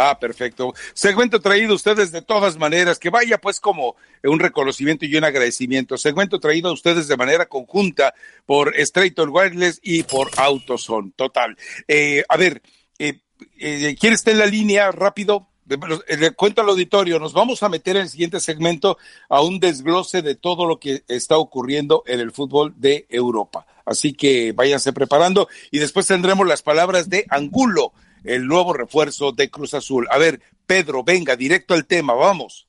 Ah, 0.00 0.16
perfecto. 0.16 0.74
Segmento 0.94 1.40
traído 1.40 1.74
ustedes 1.74 2.12
de 2.12 2.22
todas 2.22 2.56
maneras, 2.56 3.00
que 3.00 3.10
vaya 3.10 3.36
pues 3.38 3.58
como 3.58 3.96
un 4.22 4.38
reconocimiento 4.38 5.04
y 5.04 5.16
un 5.16 5.24
agradecimiento. 5.24 5.98
Segmento 5.98 6.38
traído 6.38 6.68
a 6.68 6.72
ustedes 6.72 7.08
de 7.08 7.16
manera 7.16 7.46
conjunta 7.46 8.14
por 8.46 8.72
Straighton 8.78 9.30
Wireless 9.30 9.80
y 9.82 10.04
por 10.04 10.30
AutoZone. 10.36 11.10
Total. 11.16 11.56
Eh, 11.88 12.22
a 12.28 12.36
ver, 12.36 12.62
eh, 13.00 13.22
eh, 13.58 13.96
¿quién 13.98 14.12
está 14.12 14.30
en 14.30 14.38
la 14.38 14.46
línea? 14.46 14.92
Rápido. 14.92 15.48
Le 15.66 16.30
cuento 16.30 16.62
al 16.62 16.68
auditorio, 16.68 17.18
nos 17.18 17.32
vamos 17.32 17.64
a 17.64 17.68
meter 17.68 17.96
en 17.96 18.02
el 18.02 18.08
siguiente 18.08 18.38
segmento 18.38 18.98
a 19.28 19.42
un 19.42 19.58
desglose 19.58 20.22
de 20.22 20.36
todo 20.36 20.64
lo 20.64 20.78
que 20.78 21.02
está 21.08 21.38
ocurriendo 21.38 22.04
en 22.06 22.20
el 22.20 22.30
fútbol 22.30 22.72
de 22.76 23.04
Europa. 23.10 23.66
Así 23.84 24.12
que 24.12 24.52
váyanse 24.52 24.92
preparando 24.92 25.48
y 25.72 25.80
después 25.80 26.06
tendremos 26.06 26.46
las 26.46 26.62
palabras 26.62 27.10
de 27.10 27.26
Angulo, 27.28 27.92
el 28.28 28.46
nuevo 28.46 28.72
refuerzo 28.72 29.32
de 29.32 29.50
Cruz 29.50 29.74
Azul. 29.74 30.06
A 30.10 30.18
ver, 30.18 30.40
Pedro, 30.66 31.02
venga, 31.02 31.34
directo 31.34 31.74
al 31.74 31.86
tema, 31.86 32.12
vamos. 32.14 32.66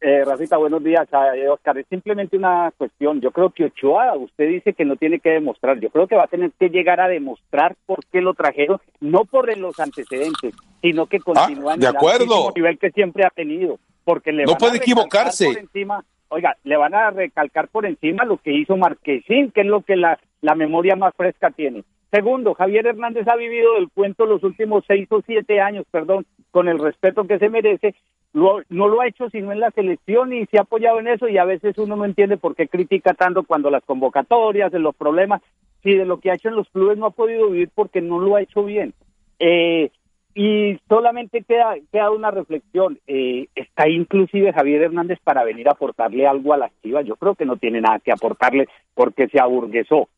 Eh, 0.00 0.24
Rafita, 0.24 0.56
buenos 0.56 0.82
días. 0.82 1.06
Ah, 1.12 1.36
eh, 1.36 1.46
Oscar, 1.48 1.76
es 1.76 1.86
simplemente 1.88 2.34
una 2.36 2.72
cuestión. 2.78 3.20
Yo 3.20 3.32
creo 3.32 3.50
que 3.50 3.66
Ochoa, 3.66 4.16
usted 4.16 4.48
dice 4.48 4.72
que 4.72 4.86
no 4.86 4.96
tiene 4.96 5.20
que 5.20 5.28
demostrar. 5.30 5.78
Yo 5.78 5.90
creo 5.90 6.06
que 6.06 6.16
va 6.16 6.24
a 6.24 6.28
tener 6.28 6.52
que 6.58 6.70
llegar 6.70 7.00
a 7.00 7.08
demostrar 7.08 7.76
por 7.84 8.00
qué 8.10 8.22
lo 8.22 8.32
trajeron, 8.32 8.80
no 9.00 9.26
por 9.26 9.54
los 9.58 9.78
antecedentes, 9.78 10.54
sino 10.80 11.06
que 11.06 11.20
continúa 11.20 11.74
en 11.74 11.80
de 11.80 11.86
el 11.88 11.96
acuerdo. 11.96 12.22
altísimo 12.22 12.52
nivel 12.56 12.78
que 12.78 12.90
siempre 12.92 13.26
ha 13.26 13.30
tenido. 13.30 13.78
Porque 14.04 14.32
le 14.32 14.44
No 14.44 14.52
van 14.52 14.56
a 14.56 14.58
puede 14.58 14.72
recalcar 14.78 14.92
equivocarse. 14.94 15.44
Por 15.46 15.58
encima, 15.58 16.04
oiga, 16.28 16.56
le 16.64 16.76
van 16.78 16.94
a 16.94 17.10
recalcar 17.10 17.68
por 17.68 17.84
encima 17.84 18.24
lo 18.24 18.38
que 18.38 18.52
hizo 18.54 18.78
Marquesín, 18.78 19.50
que 19.50 19.60
es 19.60 19.66
lo 19.66 19.82
que 19.82 19.96
la, 19.96 20.18
la 20.40 20.54
memoria 20.54 20.96
más 20.96 21.14
fresca 21.14 21.50
tiene. 21.50 21.84
Segundo, 22.10 22.54
Javier 22.54 22.86
Hernández 22.88 23.28
ha 23.28 23.36
vivido 23.36 23.74
del 23.74 23.88
cuento 23.88 24.26
los 24.26 24.42
últimos 24.42 24.84
seis 24.86 25.06
o 25.10 25.22
siete 25.24 25.60
años, 25.60 25.84
perdón, 25.90 26.26
con 26.50 26.68
el 26.68 26.78
respeto 26.78 27.24
que 27.24 27.38
se 27.38 27.48
merece. 27.48 27.94
Lo- 28.32 28.62
no 28.68 28.88
lo 28.88 29.00
ha 29.00 29.06
hecho 29.08 29.28
sino 29.30 29.52
en 29.52 29.60
la 29.60 29.70
selección 29.70 30.32
y 30.32 30.46
se 30.46 30.58
ha 30.58 30.62
apoyado 30.62 30.98
en 31.00 31.08
eso 31.08 31.28
y 31.28 31.38
a 31.38 31.44
veces 31.44 31.78
uno 31.78 31.96
no 31.96 32.04
entiende 32.04 32.36
por 32.36 32.54
qué 32.56 32.68
critica 32.68 33.14
tanto 33.14 33.42
cuando 33.44 33.70
las 33.70 33.84
convocatorias, 33.84 34.70
de 34.72 34.78
los 34.78 34.94
problemas, 34.94 35.42
si 35.82 35.94
de 35.94 36.04
lo 36.04 36.18
que 36.20 36.30
ha 36.30 36.34
hecho 36.34 36.48
en 36.48 36.56
los 36.56 36.68
clubes 36.70 36.98
no 36.98 37.06
ha 37.06 37.10
podido 37.10 37.48
vivir 37.50 37.70
porque 37.74 38.00
no 38.00 38.18
lo 38.20 38.36
ha 38.36 38.42
hecho 38.42 38.64
bien. 38.64 38.92
Eh, 39.38 39.90
y 40.34 40.78
solamente 40.88 41.42
queda, 41.42 41.74
queda 41.90 42.10
una 42.10 42.30
reflexión. 42.30 42.98
Eh, 43.06 43.46
está 43.54 43.88
inclusive 43.88 44.52
Javier 44.52 44.82
Hernández 44.82 45.18
para 45.24 45.42
venir 45.44 45.68
a 45.68 45.72
aportarle 45.72 46.26
algo 46.26 46.54
a 46.54 46.56
las 46.56 46.72
Chivas. 46.82 47.04
Yo 47.06 47.16
creo 47.16 47.34
que 47.34 47.46
no 47.46 47.56
tiene 47.56 47.80
nada 47.80 47.98
que 47.98 48.12
aportarle 48.12 48.68
porque 48.94 49.26
se 49.28 49.40
aburguesó. 49.40 50.08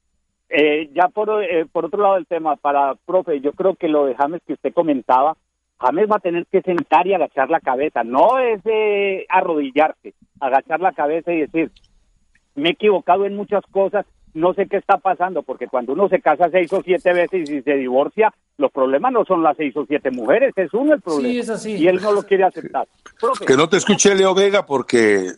Eh, 0.54 0.90
ya 0.92 1.08
por, 1.08 1.42
eh, 1.42 1.64
por 1.64 1.86
otro 1.86 2.02
lado 2.02 2.16
del 2.16 2.26
tema, 2.26 2.56
para 2.56 2.94
profe, 3.06 3.40
yo 3.40 3.52
creo 3.52 3.74
que 3.74 3.88
lo 3.88 4.04
de 4.04 4.14
James 4.14 4.42
que 4.46 4.52
usted 4.52 4.74
comentaba, 4.74 5.34
James 5.78 6.10
va 6.10 6.16
a 6.16 6.20
tener 6.20 6.44
que 6.44 6.60
sentar 6.60 7.06
y 7.06 7.14
agachar 7.14 7.48
la 7.48 7.58
cabeza, 7.58 8.04
no 8.04 8.38
es 8.38 8.62
de 8.62 9.24
arrodillarse, 9.30 10.12
agachar 10.40 10.80
la 10.80 10.92
cabeza 10.92 11.32
y 11.32 11.40
decir, 11.40 11.70
me 12.54 12.68
he 12.68 12.72
equivocado 12.72 13.24
en 13.24 13.34
muchas 13.34 13.64
cosas, 13.70 14.04
no 14.34 14.54
sé 14.54 14.66
qué 14.66 14.78
está 14.78 14.96
pasando, 14.98 15.42
porque 15.42 15.66
cuando 15.66 15.92
uno 15.92 16.08
se 16.08 16.20
casa 16.20 16.48
seis 16.50 16.72
o 16.72 16.82
siete 16.82 17.12
veces 17.12 17.50
y 17.50 17.62
se 17.62 17.74
divorcia, 17.74 18.32
los 18.58 18.70
problemas 18.72 19.12
no 19.12 19.24
son 19.24 19.42
las 19.42 19.56
seis 19.56 19.76
o 19.76 19.84
siete 19.86 20.10
mujeres, 20.10 20.52
es 20.56 20.72
uno 20.72 20.94
el 20.94 21.00
problema. 21.00 21.28
Sí, 21.32 21.38
es 21.38 21.48
así. 21.50 21.72
Y 21.76 21.88
él 21.88 22.00
no 22.02 22.12
lo 22.12 22.22
quiere 22.22 22.44
aceptar. 22.44 22.86
Profe, 23.20 23.44
Que 23.44 23.56
no 23.56 23.68
te 23.68 23.76
escuche 23.76 24.14
Leo 24.14 24.34
Vega 24.34 24.64
porque 24.64 25.30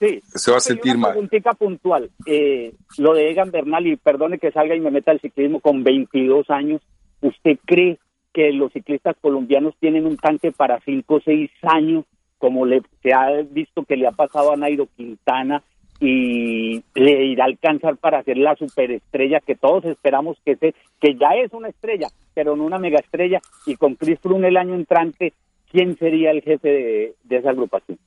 Sí. 0.00 0.20
se 0.26 0.50
va 0.50 0.56
a 0.56 0.60
sentir 0.60 0.92
una 0.92 1.02
mal. 1.02 1.10
preguntita 1.12 1.52
puntual. 1.54 2.10
Eh, 2.26 2.72
lo 2.98 3.14
de 3.14 3.30
Egan 3.30 3.50
Bernal, 3.50 3.86
y 3.86 3.96
perdone 3.96 4.38
que 4.38 4.50
salga 4.52 4.74
y 4.74 4.80
me 4.80 4.90
meta 4.90 5.10
al 5.12 5.20
ciclismo 5.20 5.60
con 5.60 5.84
22 5.84 6.50
años, 6.50 6.80
¿usted 7.20 7.58
cree 7.64 7.98
que 8.32 8.50
los 8.52 8.72
ciclistas 8.72 9.14
colombianos 9.20 9.74
tienen 9.78 10.06
un 10.06 10.16
tanque 10.16 10.52
para 10.52 10.80
5 10.80 11.14
o 11.16 11.20
6 11.20 11.50
años, 11.62 12.04
como 12.38 12.64
le, 12.66 12.82
se 13.02 13.12
ha 13.12 13.28
visto 13.42 13.84
que 13.84 13.96
le 13.96 14.06
ha 14.08 14.12
pasado 14.12 14.52
a 14.52 14.56
Nairo 14.56 14.88
Quintana, 14.96 15.62
y 16.04 16.82
le 16.96 17.26
irá 17.26 17.44
a 17.44 17.46
alcanzar 17.46 17.96
para 17.96 18.24
ser 18.24 18.36
la 18.36 18.56
superestrella 18.56 19.38
que 19.38 19.54
todos 19.54 19.84
esperamos 19.84 20.36
que 20.44 20.56
se, 20.56 20.74
que 21.00 21.14
ya 21.14 21.28
es 21.36 21.52
una 21.52 21.68
estrella, 21.68 22.08
pero 22.34 22.56
no 22.56 22.64
una 22.64 22.80
mega 22.80 22.98
estrella, 22.98 23.40
y 23.66 23.76
con 23.76 23.94
Chris 23.94 24.18
Froome 24.20 24.48
el 24.48 24.56
año 24.56 24.74
entrante, 24.74 25.32
¿quién 25.70 25.96
sería 25.96 26.32
el 26.32 26.42
jefe 26.42 26.68
de, 26.68 27.14
de 27.22 27.36
esa 27.36 27.50
agrupación? 27.50 27.98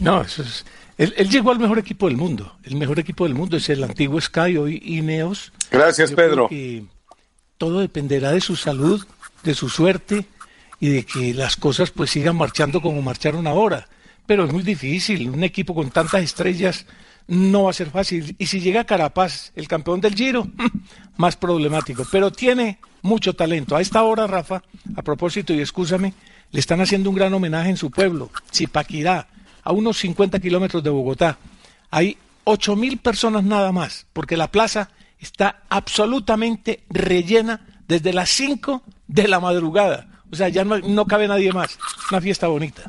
No, 0.00 0.22
eso 0.22 0.42
es. 0.42 0.64
Él, 0.96 1.12
él 1.18 1.28
llegó 1.28 1.50
al 1.50 1.58
mejor 1.58 1.78
equipo 1.78 2.08
del 2.08 2.16
mundo. 2.16 2.54
El 2.64 2.76
mejor 2.76 2.98
equipo 2.98 3.24
del 3.24 3.34
mundo 3.34 3.58
es 3.58 3.68
el 3.68 3.84
antiguo 3.84 4.18
Sky, 4.18 4.56
hoy 4.56 4.80
Ineos. 4.82 5.52
Gracias, 5.70 6.10
Yo 6.10 6.16
creo 6.16 6.28
Pedro. 6.30 6.48
que 6.48 6.84
todo 7.58 7.80
dependerá 7.80 8.32
de 8.32 8.40
su 8.40 8.56
salud, 8.56 9.06
de 9.44 9.52
su 9.54 9.68
suerte 9.68 10.24
y 10.78 10.88
de 10.88 11.04
que 11.04 11.34
las 11.34 11.56
cosas 11.56 11.90
pues 11.90 12.08
sigan 12.08 12.36
marchando 12.36 12.80
como 12.80 13.02
marcharon 13.02 13.46
ahora. 13.46 13.86
Pero 14.30 14.44
es 14.44 14.52
muy 14.52 14.62
difícil. 14.62 15.28
Un 15.28 15.42
equipo 15.42 15.74
con 15.74 15.90
tantas 15.90 16.22
estrellas 16.22 16.86
no 17.26 17.64
va 17.64 17.70
a 17.70 17.72
ser 17.72 17.90
fácil. 17.90 18.36
Y 18.38 18.46
si 18.46 18.60
llega 18.60 18.84
Carapaz, 18.84 19.50
el 19.56 19.66
campeón 19.66 20.00
del 20.00 20.14
Giro, 20.14 20.46
más 21.16 21.34
problemático. 21.34 22.06
Pero 22.12 22.30
tiene 22.30 22.78
mucho 23.02 23.34
talento. 23.34 23.74
A 23.74 23.80
esta 23.80 24.04
hora, 24.04 24.28
Rafa, 24.28 24.62
a 24.94 25.02
propósito, 25.02 25.52
y 25.52 25.58
escúchame, 25.58 26.14
le 26.52 26.60
están 26.60 26.80
haciendo 26.80 27.10
un 27.10 27.16
gran 27.16 27.34
homenaje 27.34 27.70
en 27.70 27.76
su 27.76 27.90
pueblo, 27.90 28.30
Zipaquirá, 28.54 29.26
a 29.64 29.72
unos 29.72 29.98
50 29.98 30.38
kilómetros 30.38 30.84
de 30.84 30.90
Bogotá. 30.90 31.36
Hay 31.90 32.16
8 32.44 32.76
mil 32.76 32.98
personas 32.98 33.42
nada 33.42 33.72
más, 33.72 34.06
porque 34.12 34.36
la 34.36 34.52
plaza 34.52 34.90
está 35.18 35.64
absolutamente 35.68 36.84
rellena 36.88 37.66
desde 37.88 38.12
las 38.12 38.30
5 38.30 38.84
de 39.08 39.26
la 39.26 39.40
madrugada. 39.40 40.22
O 40.30 40.36
sea, 40.36 40.48
ya 40.50 40.64
no, 40.64 40.78
no 40.78 41.06
cabe 41.06 41.26
nadie 41.26 41.52
más. 41.52 41.76
Una 42.12 42.20
fiesta 42.20 42.46
bonita. 42.46 42.88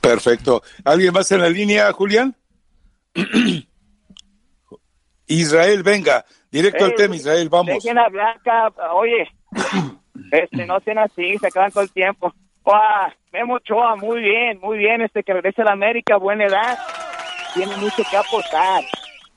Perfecto. 0.00 0.62
¿Alguien 0.84 1.12
más 1.12 1.30
en 1.32 1.40
la 1.40 1.48
línea, 1.48 1.92
Julián? 1.92 2.34
Israel, 5.26 5.82
venga, 5.82 6.24
directo 6.50 6.84
al 6.84 6.94
tema, 6.94 7.14
Israel, 7.16 7.48
vamos. 7.48 7.66
Dejen 7.82 7.98
hablar, 7.98 8.40
cap- 8.42 8.76
oye, 8.94 9.28
este, 10.32 10.66
no 10.66 10.80
sean 10.80 10.98
así, 10.98 11.38
se 11.38 11.46
acaban 11.46 11.70
todo 11.70 11.84
el 11.84 11.92
tiempo. 11.92 12.32
Memo 13.32 13.54
Ochoa, 13.54 13.96
muy 13.96 14.20
bien, 14.20 14.58
muy 14.60 14.78
bien, 14.78 15.00
este 15.02 15.22
que 15.22 15.32
regresa 15.32 15.62
a 15.62 15.66
la 15.66 15.72
América, 15.72 16.16
buena 16.16 16.46
edad, 16.46 16.78
tiene 17.54 17.76
mucho 17.76 18.02
que 18.08 18.16
aportar. 18.16 18.84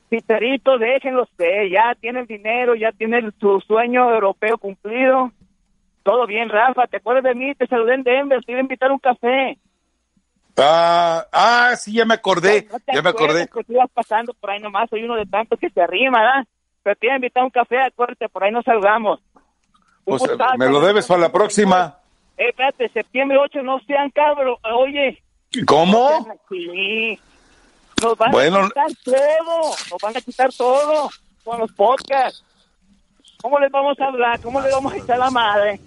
Piterito, 0.09 0.77
déjenlo 0.77 1.23
usted, 1.23 1.65
ya 1.71 1.95
tiene 1.99 2.21
el 2.21 2.27
dinero, 2.27 2.75
ya 2.75 2.91
tiene 2.91 3.21
su 3.39 3.59
sueño 3.61 4.11
europeo 4.13 4.57
cumplido. 4.57 5.31
Todo 6.03 6.27
bien, 6.27 6.49
Rafa, 6.49 6.85
¿te 6.87 6.97
acuerdas 6.97 7.23
de 7.23 7.35
mí? 7.35 7.55
Te 7.55 7.65
saludé 7.67 7.95
en 7.95 8.03
Denver, 8.03 8.43
te 8.43 8.51
iba 8.51 8.59
a 8.59 8.63
invitar 8.63 8.89
a 8.91 8.93
un 8.93 8.99
café. 8.99 9.57
Ah, 10.57 11.25
ah, 11.31 11.75
sí, 11.75 11.93
ya 11.93 12.05
me 12.05 12.13
acordé, 12.13 12.67
¿No 12.71 12.79
te 12.79 12.93
ya 12.93 13.01
me 13.01 13.09
acordé. 13.09 13.47
Que 13.47 13.63
tú 13.63 13.73
ibas 13.73 13.89
pasando 13.91 14.33
por 14.35 14.51
ahí 14.51 14.59
nomás, 14.59 14.89
soy 14.89 15.03
uno 15.03 15.15
de 15.15 15.25
tantos 15.25 15.59
que 15.59 15.69
se 15.69 15.81
arrima, 15.81 16.19
¿verdad? 16.19 16.47
Pero 16.83 16.95
te 16.97 17.05
iba 17.07 17.13
a 17.13 17.17
invitar 17.17 17.41
a 17.41 17.45
un 17.45 17.49
café, 17.51 17.79
acuérdate, 17.81 18.29
por 18.29 18.43
ahí 18.43 18.51
nos 18.51 18.63
salgamos. 18.65 19.19
Un 20.05 20.17
Pues, 20.17 20.21
gustazo. 20.21 20.57
me 20.57 20.67
lo 20.69 20.79
debes 20.81 21.07
para 21.07 21.21
la 21.21 21.31
próxima. 21.31 21.97
Eh, 22.37 22.49
espérate, 22.49 22.89
septiembre 22.89 23.37
8, 23.39 23.63
no 23.63 23.79
sean 23.87 24.09
cabros. 24.11 24.59
Oye, 24.75 25.23
no 25.55 25.65
¿Cómo? 25.65 26.27
así. 26.45 27.19
Nos 28.01 28.17
van 28.17 28.31
Bueno. 28.31 28.59
a 28.59 28.67
quitar 28.67 28.87
todo, 29.03 29.61
nos 29.91 30.01
van 30.01 30.17
a 30.17 30.21
quitar 30.21 30.53
todo 30.53 31.09
con 31.43 31.59
los 31.59 31.71
podcasts. 31.71 32.43
¿Cómo 33.41 33.59
les 33.59 33.71
vamos 33.71 33.99
a 33.99 34.05
hablar? 34.05 34.39
¿Cómo 34.41 34.61
les 34.61 34.71
vamos 34.71 34.93
a 34.93 34.97
echar 34.97 35.17
la 35.19 35.29
madre? 35.31 35.79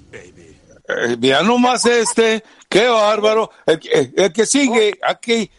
Eh, 0.89 1.17
mira 1.19 1.43
nomás 1.43 1.85
este, 1.85 2.45
qué 2.69 2.87
bárbaro. 2.87 3.51
El, 3.67 3.81
que- 3.81 4.13
el 4.17 4.33
que 4.33 4.47
sigue, 4.47 4.99
aquí, 5.03 5.51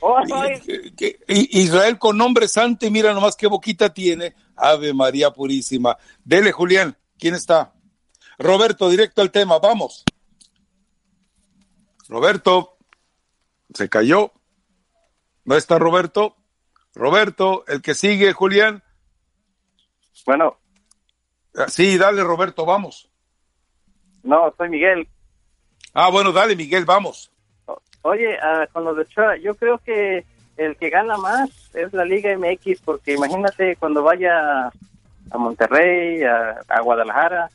eh, 0.97 1.21
Israel 1.27 1.97
con 1.99 2.17
nombre 2.17 2.47
santo 2.47 2.85
y 2.85 2.91
mira 2.91 3.13
nomás 3.13 3.35
qué 3.35 3.47
boquita 3.47 3.93
tiene. 3.93 4.35
Ave 4.55 4.93
María 4.93 5.31
Purísima. 5.31 5.97
Dele, 6.23 6.51
Julián, 6.51 6.97
¿quién 7.19 7.35
está? 7.35 7.73
Roberto, 8.39 8.89
directo 8.89 9.21
al 9.21 9.31
tema, 9.31 9.59
vamos. 9.59 10.03
Roberto, 12.07 12.77
se 13.73 13.89
cayó. 13.89 14.31
¿No 15.43 15.55
está 15.55 15.77
Roberto? 15.79 16.35
Roberto, 16.93 17.63
el 17.67 17.81
que 17.81 17.93
sigue, 17.93 18.33
Julián. 18.33 18.83
Bueno, 20.25 20.57
Ah, 21.59 21.67
Sí, 21.69 21.97
dale, 21.97 22.23
Roberto, 22.23 22.65
vamos. 22.65 23.09
no, 24.23 24.53
soy 24.57 24.69
Miguel. 24.69 25.09
Ah, 25.99 26.09
bueno, 26.11 26.31
dale, 26.31 26.55
Miguel, 26.55 26.85
vamos. 26.85 27.31
Oye, 28.03 28.37
ah, 28.39 28.67
con 28.71 28.83
los 28.85 28.95
de 28.95 29.01
Ochoa, 29.01 29.35
yo 29.37 29.55
creo 29.55 29.79
que 29.79 30.23
el 30.55 30.75
que 30.77 30.91
gana 30.91 31.17
más 31.17 31.49
es 31.73 31.91
la 31.91 32.05
Liga 32.05 32.29
MX, 32.37 32.81
porque 32.85 33.13
imagínate 33.15 33.75
cuando 33.77 34.03
vaya 34.03 34.67
a 34.67 35.37
Monterrey, 35.39 36.21
a, 36.23 36.59
a 36.67 36.81
Guadalajara, 36.81 37.49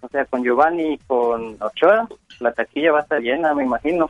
o 0.00 0.08
sea, 0.08 0.24
con 0.24 0.42
Giovanni 0.42 0.94
y 0.94 0.98
con 1.06 1.58
Ochoa, 1.60 2.08
la 2.40 2.52
taquilla 2.52 2.92
va 2.92 3.00
a 3.00 3.02
estar 3.02 3.20
llena, 3.20 3.52
me 3.52 3.64
imagino. 3.64 4.08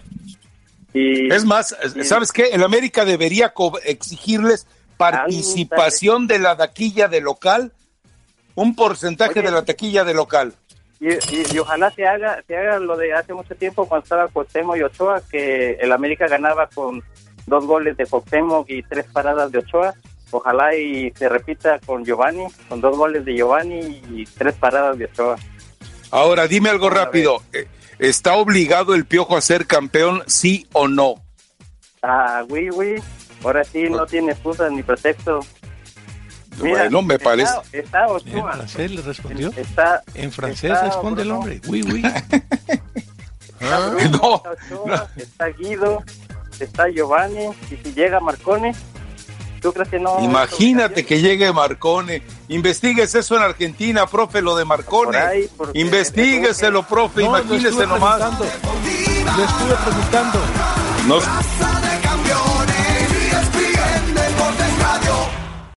Y 0.94 1.32
Es 1.32 1.44
más, 1.44 1.76
y- 1.96 2.04
¿sabes 2.04 2.30
qué? 2.30 2.50
El 2.52 2.62
América 2.62 3.04
debería 3.04 3.52
exigirles 3.84 4.64
participación 4.96 6.28
de 6.28 6.38
la 6.38 6.56
taquilla 6.56 7.08
de 7.08 7.20
local, 7.20 7.72
un 8.54 8.76
porcentaje 8.76 9.40
Oye. 9.40 9.42
de 9.42 9.50
la 9.50 9.64
taquilla 9.64 10.04
de 10.04 10.14
local. 10.14 10.54
Y, 11.02 11.08
y- 11.34 11.44
y 11.54 11.58
ojalá 11.58 11.90
se 11.90 12.06
haga, 12.06 12.40
se 12.46 12.56
haga 12.56 12.78
lo 12.78 12.96
de 12.96 13.12
hace 13.12 13.34
mucho 13.34 13.56
tiempo 13.56 13.86
cuando 13.88 14.04
estaba 14.04 14.28
Cuauhtémoc 14.28 14.76
y 14.76 14.82
Ochoa, 14.84 15.20
que 15.28 15.72
el 15.80 15.90
América 15.90 16.28
ganaba 16.28 16.68
con 16.72 17.02
dos 17.48 17.66
goles 17.66 17.96
de 17.96 18.06
Cuauhtémoc 18.06 18.70
y 18.70 18.84
tres 18.84 19.06
paradas 19.12 19.50
de 19.50 19.58
Ochoa. 19.58 19.94
Ojalá 20.30 20.76
y 20.76 21.10
se 21.16 21.28
repita 21.28 21.80
con 21.84 22.04
Giovanni, 22.04 22.46
con 22.68 22.80
dos 22.80 22.96
goles 22.96 23.24
de 23.24 23.34
Giovanni 23.34 23.80
y 24.10 24.24
tres 24.38 24.54
paradas 24.54 24.96
de 24.96 25.06
Ochoa. 25.06 25.36
Ahora, 26.12 26.46
dime 26.46 26.68
algo 26.70 26.88
rápido. 26.88 27.42
Eh, 27.52 27.66
¿Está 27.98 28.34
obligado 28.36 28.94
el 28.94 29.04
Piojo 29.04 29.36
a 29.36 29.40
ser 29.40 29.66
campeón, 29.66 30.22
sí 30.28 30.68
o 30.72 30.86
no? 30.86 31.16
Ah, 32.02 32.44
oui, 32.48 32.70
oui. 32.70 32.94
Ahora 33.42 33.64
sí 33.64 33.90
no 33.90 34.06
tiene 34.06 34.32
excusa 34.32 34.70
ni 34.70 34.82
pretexto. 34.84 35.40
Mira, 36.60 36.78
bueno, 36.82 37.02
me 37.02 37.14
está- 37.14 37.24
parece. 37.24 37.52
Está 37.72 38.04
En 38.04 38.10
Ochoa. 38.10 38.52
francés 38.52 38.90
le 38.90 39.02
respondió. 39.02 39.50
Está, 39.56 40.02
En 40.14 40.32
francés 40.32 40.70
está 40.72 40.84
responde 40.86 41.22
el 41.22 41.30
hombre. 41.30 41.60
Oui, 41.68 41.82
oui. 41.82 42.02
Está 43.60 43.78
Bruno, 43.90 44.18
No, 44.18 44.42
está 44.50 44.50
Ochoa, 44.74 45.08
está 45.16 45.46
Guido, 45.50 46.02
está 46.58 46.88
Giovanni, 46.88 47.46
y 47.70 47.76
si 47.76 47.92
llega 47.94 48.18
Marcone, 48.18 48.74
¿tú 49.60 49.72
crees 49.72 49.88
que 49.88 50.00
no? 50.00 50.18
Imagínate 50.20 51.06
que 51.06 51.20
llegue 51.20 51.52
Marcone. 51.52 52.22
Investigues 52.48 53.14
eso 53.14 53.36
en 53.36 53.42
Argentina, 53.44 54.06
profe, 54.06 54.42
lo 54.42 54.56
de 54.56 54.64
Marcone. 54.64 55.18
Investigueselo, 55.74 56.82
profe, 56.82 57.22
No, 57.22 57.38
imagínese 57.38 57.68
estuve 57.68 57.86
nomás. 57.86 58.16
preguntando. 58.20 58.44
Lo 59.36 59.44
estuve 59.44 59.74
preguntando. 59.84 60.38
Nos- 61.06 61.81